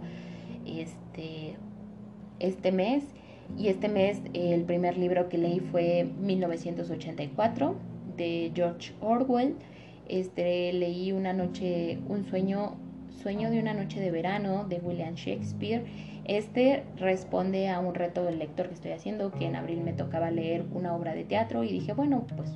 este, 0.65 1.55
este 2.39 2.71
mes 2.71 3.03
y 3.57 3.67
este 3.67 3.89
mes 3.89 4.21
el 4.33 4.63
primer 4.63 4.97
libro 4.97 5.29
que 5.29 5.38
leí 5.38 5.59
fue 5.59 6.07
1984 6.21 7.75
de 8.17 8.51
George 8.53 8.93
Orwell. 9.01 9.55
Este 10.07 10.73
leí 10.73 11.12
una 11.12 11.33
noche, 11.33 11.99
un 12.07 12.25
sueño, 12.25 12.75
sueño 13.21 13.49
de 13.49 13.59
una 13.59 13.73
noche 13.73 13.99
de 13.99 14.12
verano 14.12 14.65
de 14.65 14.77
William 14.77 15.15
Shakespeare. 15.15 15.83
Este 16.25 16.83
responde 16.97 17.69
a 17.69 17.79
un 17.79 17.95
reto 17.95 18.23
del 18.23 18.39
lector 18.39 18.67
que 18.67 18.75
estoy 18.75 18.91
haciendo, 18.91 19.31
que 19.31 19.45
en 19.45 19.55
abril 19.55 19.81
me 19.81 19.93
tocaba 19.93 20.31
leer 20.31 20.65
una 20.73 20.95
obra 20.95 21.13
de 21.13 21.23
teatro 21.23 21.63
y 21.63 21.71
dije, 21.71 21.93
bueno, 21.93 22.25
pues 22.35 22.51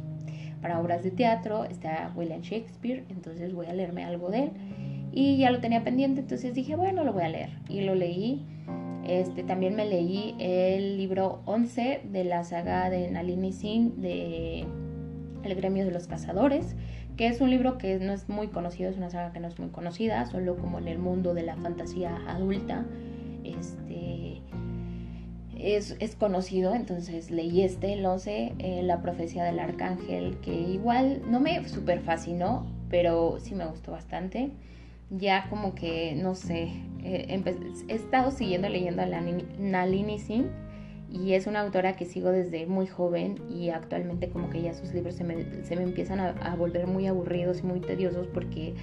para 0.62 0.79
obras 0.79 1.03
de 1.03 1.12
teatro 1.12 1.65
está 1.65 2.13
William 2.15 2.41
Shakespeare, 2.41 3.03
entonces 3.10 3.53
voy 3.53 3.65
a 3.65 3.73
leerme 3.73 4.06
algo 4.06 4.29
de 4.29 4.43
él. 4.43 4.51
Y 5.12 5.38
ya 5.38 5.51
lo 5.51 5.60
tenía 5.60 5.84
pendiente, 5.84 6.21
entonces 6.21 6.53
dije, 6.53 6.75
bueno, 6.75 7.03
lo 7.03 7.13
voy 7.13 7.23
a 7.23 7.29
leer. 7.29 7.49
Y 7.69 7.82
lo 7.82 7.93
leí 7.93 8.45
este, 9.05 9.43
también 9.43 9.75
me 9.75 9.85
leí 9.85 10.35
el 10.39 10.97
libro 10.97 11.41
11 11.45 12.01
de 12.05 12.23
la 12.23 12.43
saga 12.43 12.89
de 12.89 13.11
Nalini 13.11 13.51
Singh 13.51 13.95
de 13.95 14.65
El 15.43 15.55
gremio 15.55 15.85
de 15.85 15.91
los 15.91 16.07
cazadores, 16.07 16.75
que 17.17 17.27
es 17.27 17.41
un 17.41 17.49
libro 17.49 17.77
que 17.77 17.99
no 17.99 18.13
es 18.13 18.29
muy 18.29 18.47
conocido, 18.47 18.89
es 18.89 18.97
una 18.97 19.09
saga 19.09 19.33
que 19.33 19.39
no 19.39 19.47
es 19.47 19.59
muy 19.59 19.69
conocida, 19.69 20.25
solo 20.25 20.57
como 20.57 20.79
en 20.79 20.87
el 20.87 20.99
mundo 20.99 21.33
de 21.33 21.43
la 21.43 21.55
fantasía 21.57 22.17
adulta. 22.27 22.85
Este, 23.43 24.41
es, 25.57 25.97
es, 25.99 26.15
conocido, 26.15 26.73
entonces 26.73 27.29
leí 27.29 27.61
este, 27.61 27.93
el 27.93 28.05
11, 28.05 28.53
eh, 28.57 28.83
La 28.83 29.01
profecía 29.01 29.43
del 29.43 29.59
arcángel, 29.59 30.37
que 30.39 30.53
igual 30.53 31.21
no 31.29 31.39
me 31.41 31.67
super 31.67 31.99
fascinó, 31.99 32.65
pero 32.89 33.37
sí 33.39 33.53
me 33.53 33.65
gustó 33.65 33.91
bastante 33.91 34.51
ya 35.17 35.47
como 35.49 35.76
que, 35.76 36.15
no 36.15 36.36
sé, 36.36 36.69
eh, 37.04 37.41
he 37.88 37.93
estado 37.93 38.32
siguiendo 38.32 38.69
leyendo 38.69 39.02
a 39.02 39.06
Nalini 39.06 40.19
Singh 40.19 40.47
y 41.10 41.34
es 41.34 41.45
una 41.45 41.62
autora 41.62 41.93
que 41.93 42.06
sigo 42.06 42.32
desde 42.32 42.65
muy 42.65 42.88
joven 42.88 43.36
y 43.47 43.69
actualmente 43.69 44.30
como 44.30 44.49
que 44.49 44.62
ya 44.62 44.73
sus 44.73 44.93
libros 44.93 45.15
se 45.15 45.23
me, 45.23 45.63
se 45.63 45.76
me 45.76 45.84
empiezan 45.84 46.19
a, 46.19 46.56
volver 46.56 46.88
muy 46.88 47.06
aburridos 47.06 47.60
y 47.60 47.63
muy 47.63 47.82
tediosos 47.82 48.28
porque 48.28 48.73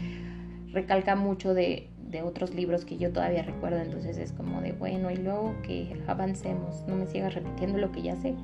recalca 0.73 1.17
mucho 1.17 1.55
de, 1.55 1.89
de, 2.09 2.23
otros 2.23 2.55
libros 2.55 2.85
que 2.85 2.99
yo 2.99 3.13
todavía 3.13 3.43
recuerdo, 3.43 3.79
entonces 3.79 4.17
es 4.17 4.31
como 4.33 4.61
de 4.61 4.73
bueno 4.73 5.11
y 5.11 5.17
luego 5.17 5.55
que 5.63 5.97
avancemos, 6.07 6.85
no 6.87 6.95
me 6.95 7.07
sigas 7.07 7.35
repitiendo 7.35 7.79
lo 7.79 7.91
que 7.91 8.03
ya 8.03 8.15
sé. 8.15 8.35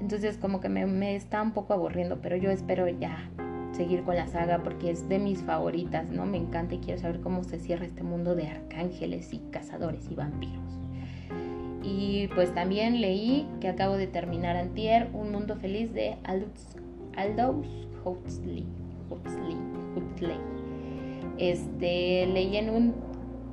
Entonces 0.00 0.38
como 0.38 0.60
que 0.60 0.70
me, 0.70 0.86
me 0.86 1.16
está 1.16 1.42
un 1.42 1.52
poco 1.52 1.74
aburriendo, 1.74 2.20
pero 2.22 2.36
yo 2.36 2.50
espero 2.50 2.88
ya 2.88 3.28
seguir 3.72 4.02
con 4.02 4.16
la 4.16 4.26
saga 4.26 4.62
porque 4.62 4.90
es 4.90 5.08
de 5.08 5.18
mis 5.18 5.42
favoritas, 5.42 6.08
¿no? 6.08 6.26
Me 6.26 6.36
encanta 6.36 6.74
y 6.74 6.78
quiero 6.78 7.00
saber 7.00 7.20
cómo 7.20 7.44
se 7.44 7.58
cierra 7.58 7.84
este 7.86 8.02
mundo 8.02 8.34
de 8.34 8.48
arcángeles 8.48 9.32
y 9.32 9.38
cazadores 9.50 10.10
y 10.10 10.14
vampiros. 10.14 10.78
Y 11.82 12.28
pues 12.34 12.52
también 12.54 13.00
leí 13.00 13.46
que 13.60 13.68
acabo 13.68 13.96
de 13.96 14.06
terminar 14.06 14.56
antier 14.56 15.10
Un 15.12 15.32
Mundo 15.32 15.56
Feliz 15.56 15.92
de 15.92 16.16
Aldous, 16.24 16.76
Aldous 17.16 17.66
Huxley. 18.04 18.66
Huxley, 19.10 19.56
Huxley. 19.96 20.38
Este, 21.38 22.26
leí 22.26 22.56
en 22.56 22.70
un 22.70 22.94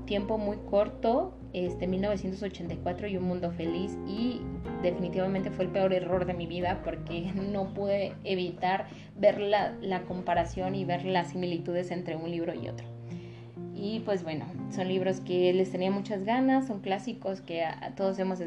tiempo 0.05 0.37
muy 0.37 0.57
corto 0.69 1.33
este 1.55 1.87
1984 1.87 3.07
y 3.07 3.15
Un 3.15 3.23
Mundo 3.23 3.51
Feliz 3.51 3.97
y 4.05 4.41
definitivamente 4.83 5.51
fue 5.51 5.65
el 5.65 5.71
peor 5.71 5.93
error 5.93 6.25
de 6.25 6.33
mi 6.33 6.47
vida 6.47 6.81
porque 6.83 7.31
no 7.51 7.73
pude 7.73 8.13
evitar 8.25 8.87
ver 9.17 9.39
la, 9.39 10.03
comparación 10.07 10.75
y 10.75 10.83
ver 10.83 11.05
las 11.05 11.29
similitudes 11.29 11.91
entre 11.91 12.17
un 12.17 12.29
libro 12.29 12.53
y 12.53 12.67
otro. 12.67 12.85
Y 13.73 14.01
pues 14.01 14.23
bueno, 14.23 14.45
son 14.69 14.87
libros 14.87 15.21
que 15.21 15.53
les 15.53 15.71
tenía 15.71 15.91
muchas 15.91 16.23
ganas, 16.23 16.67
son 16.67 16.81
clásicos 16.81 17.41
que 17.41 17.63
todos, 17.95 18.19
hemos 18.19 18.39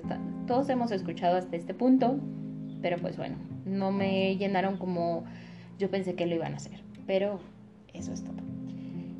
todos 0.46 0.68
hemos 0.68 0.90
escuchado 0.90 1.36
hasta 1.36 1.56
este 1.56 1.74
punto, 1.74 2.18
pero 2.82 2.96
pues 2.98 3.16
bueno, 3.16 3.36
no 3.64 3.90
me 3.90 4.36
llenaron 4.36 4.76
como 4.76 5.24
yo 5.78 5.90
pensé 5.90 6.14
que 6.14 6.26
lo 6.26 6.34
iban 6.34 6.54
a 6.54 6.56
hacer. 6.56 6.82
Pero 7.06 7.40
eso 7.94 8.12
es 8.12 8.22
todo. 8.22 8.37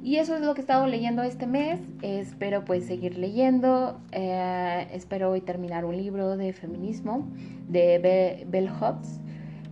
Y 0.08 0.16
eso 0.16 0.34
es 0.36 0.40
lo 0.40 0.54
que 0.54 0.60
he 0.60 0.62
estado 0.62 0.86
leyendo 0.86 1.22
este 1.22 1.46
mes. 1.46 1.80
Espero 2.00 2.64
pues 2.64 2.86
seguir 2.86 3.18
leyendo. 3.18 4.00
Eh, 4.12 4.88
espero 4.94 5.30
hoy 5.30 5.42
terminar 5.42 5.84
un 5.84 5.98
libro 5.98 6.38
de 6.38 6.54
feminismo 6.54 7.28
de 7.68 8.46
Bell 8.48 8.70
Hooks. 8.70 9.20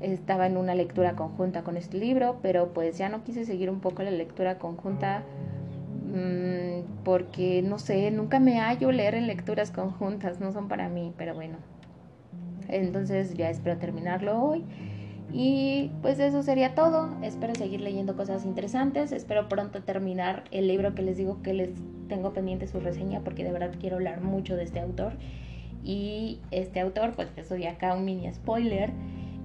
Estaba 0.03 0.47
en 0.47 0.59
una 0.59 0.75
lectura 0.75 1.17
conjunta 1.17 1.65
con 1.65 1.79
este 1.79 1.97
libro, 1.97 2.39
pero 2.43 2.75
pues 2.75 2.99
ya 2.99 3.09
no 3.09 3.25
quise 3.25 3.47
seguir 3.47 3.71
un 3.71 3.81
poco 3.81 4.03
la 4.03 4.11
lectura 4.11 4.59
conjunta 4.59 5.23
mm, 6.15 7.03
porque 7.03 7.63
no 7.63 7.79
sé, 7.79 8.11
nunca 8.11 8.39
me 8.39 8.61
hallo 8.61 8.93
leer 8.93 9.15
en 9.15 9.29
lecturas 9.29 9.71
conjuntas, 9.71 10.39
no 10.39 10.53
son 10.53 10.69
para 10.69 10.91
mí, 10.91 11.15
pero 11.17 11.35
bueno. 11.35 11.57
Entonces 12.69 13.33
ya 13.33 13.49
espero 13.49 13.79
terminarlo 13.79 14.39
hoy. 14.39 14.67
Y 15.33 15.91
pues 16.03 16.19
eso 16.19 16.43
sería 16.43 16.75
todo. 16.75 17.11
Espero 17.23 17.55
seguir 17.55 17.81
leyendo 17.81 18.17
cosas 18.17 18.45
interesantes. 18.45 19.13
Espero 19.13 19.49
pronto 19.49 19.83
terminar 19.83 20.45
el 20.51 20.69
libro 20.69 20.95
que 20.95 21.03
les 21.03 21.17
digo 21.17 21.43
que 21.43 21.53
les 21.53 21.71
tengo 22.09 22.33
pendiente 22.33 22.67
su 22.67 22.81
reseña 22.81 23.21
porque 23.21 23.45
de 23.45 23.53
verdad 23.53 23.75
quiero 23.79 23.97
hablar 23.97 24.21
mucho 24.23 24.57
de 24.57 24.65
este 24.65 24.81
autor. 24.81 25.15
Y 25.85 26.41
este 26.51 26.81
autor, 26.81 27.13
pues 27.15 27.29
eso 27.37 27.57
ya 27.57 27.73
acá 27.73 27.95
un 27.95 28.05
mini 28.05 28.33
spoiler. 28.33 28.93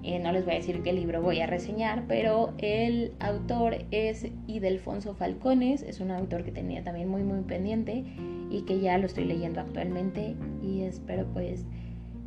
Eh, 0.03 0.17
no 0.17 0.31
les 0.31 0.45
voy 0.45 0.55
a 0.55 0.57
decir 0.57 0.81
qué 0.81 0.93
libro 0.93 1.21
voy 1.21 1.41
a 1.41 1.45
reseñar, 1.45 2.05
pero 2.07 2.55
el 2.57 3.13
autor 3.19 3.85
es 3.91 4.27
Idelfonso 4.47 5.13
Falcones. 5.13 5.83
Es 5.83 5.99
un 5.99 6.09
autor 6.09 6.43
que 6.43 6.51
tenía 6.51 6.83
también 6.83 7.07
muy 7.07 7.23
muy 7.23 7.41
pendiente 7.41 8.03
y 8.49 8.63
que 8.63 8.79
ya 8.79 8.97
lo 8.97 9.05
estoy 9.05 9.25
leyendo 9.25 9.59
actualmente. 9.61 10.35
Y 10.63 10.81
espero 10.81 11.27
pues 11.33 11.65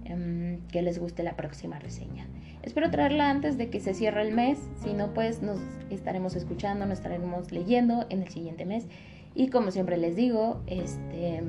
em, 0.05 0.61
que 0.69 0.83
les 0.83 0.99
guste 1.01 1.25
la 1.25 1.35
próxima 1.35 1.81
reseña. 1.81 2.29
Espero 2.65 2.91
traerla 2.91 3.29
antes 3.29 3.59
de 3.59 3.69
que 3.69 3.79
se 3.79 3.93
cierre 3.93 4.23
el 4.23 4.35
mes, 4.35 4.59
si 4.83 4.95
no 4.95 5.13
pues 5.13 5.43
nos 5.43 5.61
estaremos 5.91 6.35
escuchando, 6.35 6.87
nos 6.87 6.97
estaremos 6.97 7.53
leyendo 7.53 8.07
en 8.09 8.23
el 8.23 8.29
siguiente 8.29 8.65
mes. 8.65 8.87
Y 9.35 9.49
como 9.49 9.71
siempre 9.71 9.99
les 9.99 10.17
digo, 10.17 10.63
este, 10.67 11.43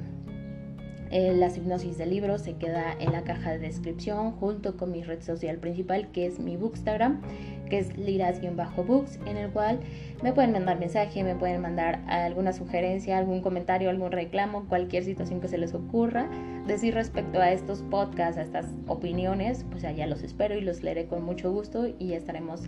eh, 1.16 1.34
la 1.34 1.48
hipnosis 1.48 1.98
del 1.98 2.10
libro 2.10 2.38
se 2.38 2.58
queda 2.58 2.94
en 3.00 3.14
la 3.14 3.24
caja 3.24 3.52
de 3.52 3.60
descripción 3.60 4.34
junto 4.34 4.76
con 4.76 4.92
mi 4.92 5.02
red 5.02 5.22
social 5.22 5.60
principal 5.60 6.12
que 6.12 6.26
es 6.26 6.40
mi 6.40 6.58
Bookstagram, 6.58 7.22
que 7.70 7.80
es 7.80 7.98
liras-books, 7.98 9.22
en 9.26 9.38
el 9.38 9.50
cual 9.50 9.80
me 10.22 10.34
pueden 10.34 10.52
mandar 10.52 10.78
mensaje, 10.78 11.24
me 11.24 11.34
pueden 11.34 11.62
mandar 11.62 12.04
alguna 12.10 12.52
sugerencia, 12.52 13.18
algún 13.18 13.40
comentario, 13.40 13.90
algún 13.90 14.12
reclamo, 14.12 14.68
cualquier 14.68 15.06
situación 15.06 15.40
que 15.40 15.48
se 15.48 15.58
les 15.58 15.74
ocurra, 15.74 16.30
decir 16.68 16.94
respecto 16.94 17.40
a 17.40 17.50
estos 17.54 17.82
podcasts, 17.84 18.38
a 18.38 18.42
estas 18.42 18.66
opiniones, 18.88 19.66
pues 19.72 19.86
allá 19.86 20.08
los 20.08 20.22
espero 20.22 20.58
y 20.58 20.62
los 20.62 20.84
leeré 20.84 21.06
con 21.06 21.24
mucho 21.24 21.50
gusto 21.50 21.88
y 21.98 22.12
estaremos 22.12 22.64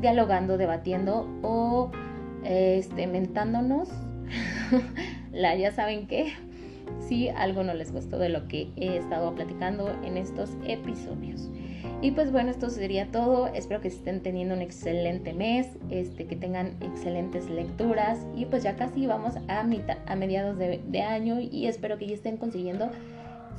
dialogando, 0.00 0.56
debatiendo 0.56 1.28
o 1.42 1.90
este, 2.44 3.06
mentándonos, 3.06 3.90
la 5.32 5.54
ya 5.54 5.70
saben 5.70 6.06
qué 6.06 6.32
si 6.98 7.28
algo 7.28 7.62
no 7.62 7.74
les 7.74 7.92
gustó 7.92 8.18
de 8.18 8.28
lo 8.28 8.48
que 8.48 8.70
he 8.76 8.96
estado 8.96 9.34
platicando 9.34 9.90
en 10.04 10.16
estos 10.16 10.50
episodios. 10.66 11.48
Y 12.02 12.12
pues 12.12 12.32
bueno, 12.32 12.50
esto 12.50 12.70
sería 12.70 13.10
todo. 13.10 13.48
Espero 13.48 13.80
que 13.80 13.88
estén 13.88 14.22
teniendo 14.22 14.54
un 14.54 14.62
excelente 14.62 15.34
mes, 15.34 15.68
este, 15.90 16.26
que 16.26 16.36
tengan 16.36 16.76
excelentes 16.80 17.50
lecturas 17.50 18.26
y 18.34 18.46
pues 18.46 18.62
ya 18.62 18.76
casi 18.76 19.06
vamos 19.06 19.34
a, 19.48 19.62
mitad, 19.64 19.98
a 20.06 20.16
mediados 20.16 20.56
de, 20.58 20.80
de 20.88 21.02
año 21.02 21.40
y 21.40 21.66
espero 21.66 21.98
que 21.98 22.06
ya 22.06 22.14
estén 22.14 22.38
consiguiendo 22.38 22.90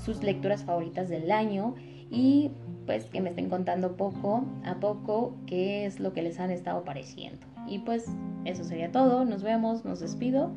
sus 0.04 0.24
lecturas 0.24 0.64
favoritas 0.64 1.10
del 1.10 1.32
año 1.32 1.76
y 2.10 2.52
pues 2.86 3.06
que 3.06 3.22
me 3.22 3.30
estén 3.30 3.50
contando 3.50 3.96
poco 3.96 4.44
a 4.66 4.76
poco 4.80 5.36
qué 5.46 5.86
es 5.86 6.00
lo 6.00 6.14
que 6.14 6.24
les 6.24 6.40
han 6.40 6.52
estado 6.52 6.84
pareciendo. 6.84 7.46
Y 7.68 7.80
pues 7.80 8.06
eso 8.46 8.64
sería 8.64 8.92
todo, 8.92 9.24
nos 9.24 9.44
vemos, 9.44 9.86
nos 9.86 10.00
despido. 10.00 10.52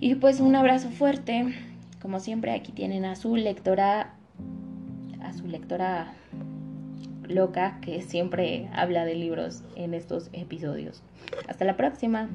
Y 0.00 0.14
pues 0.14 0.40
un 0.40 0.54
abrazo 0.54 0.90
fuerte. 0.90 1.54
Como 2.00 2.20
siempre 2.20 2.52
aquí 2.52 2.72
tienen 2.72 3.04
a 3.04 3.16
su 3.16 3.36
lectora 3.36 4.14
a 5.20 5.32
su 5.32 5.46
lectora 5.46 6.14
loca 7.26 7.78
que 7.82 8.00
siempre 8.02 8.68
habla 8.72 9.04
de 9.04 9.14
libros 9.14 9.62
en 9.76 9.94
estos 9.94 10.30
episodios. 10.32 11.02
Hasta 11.48 11.64
la 11.64 11.76
próxima. 11.76 12.28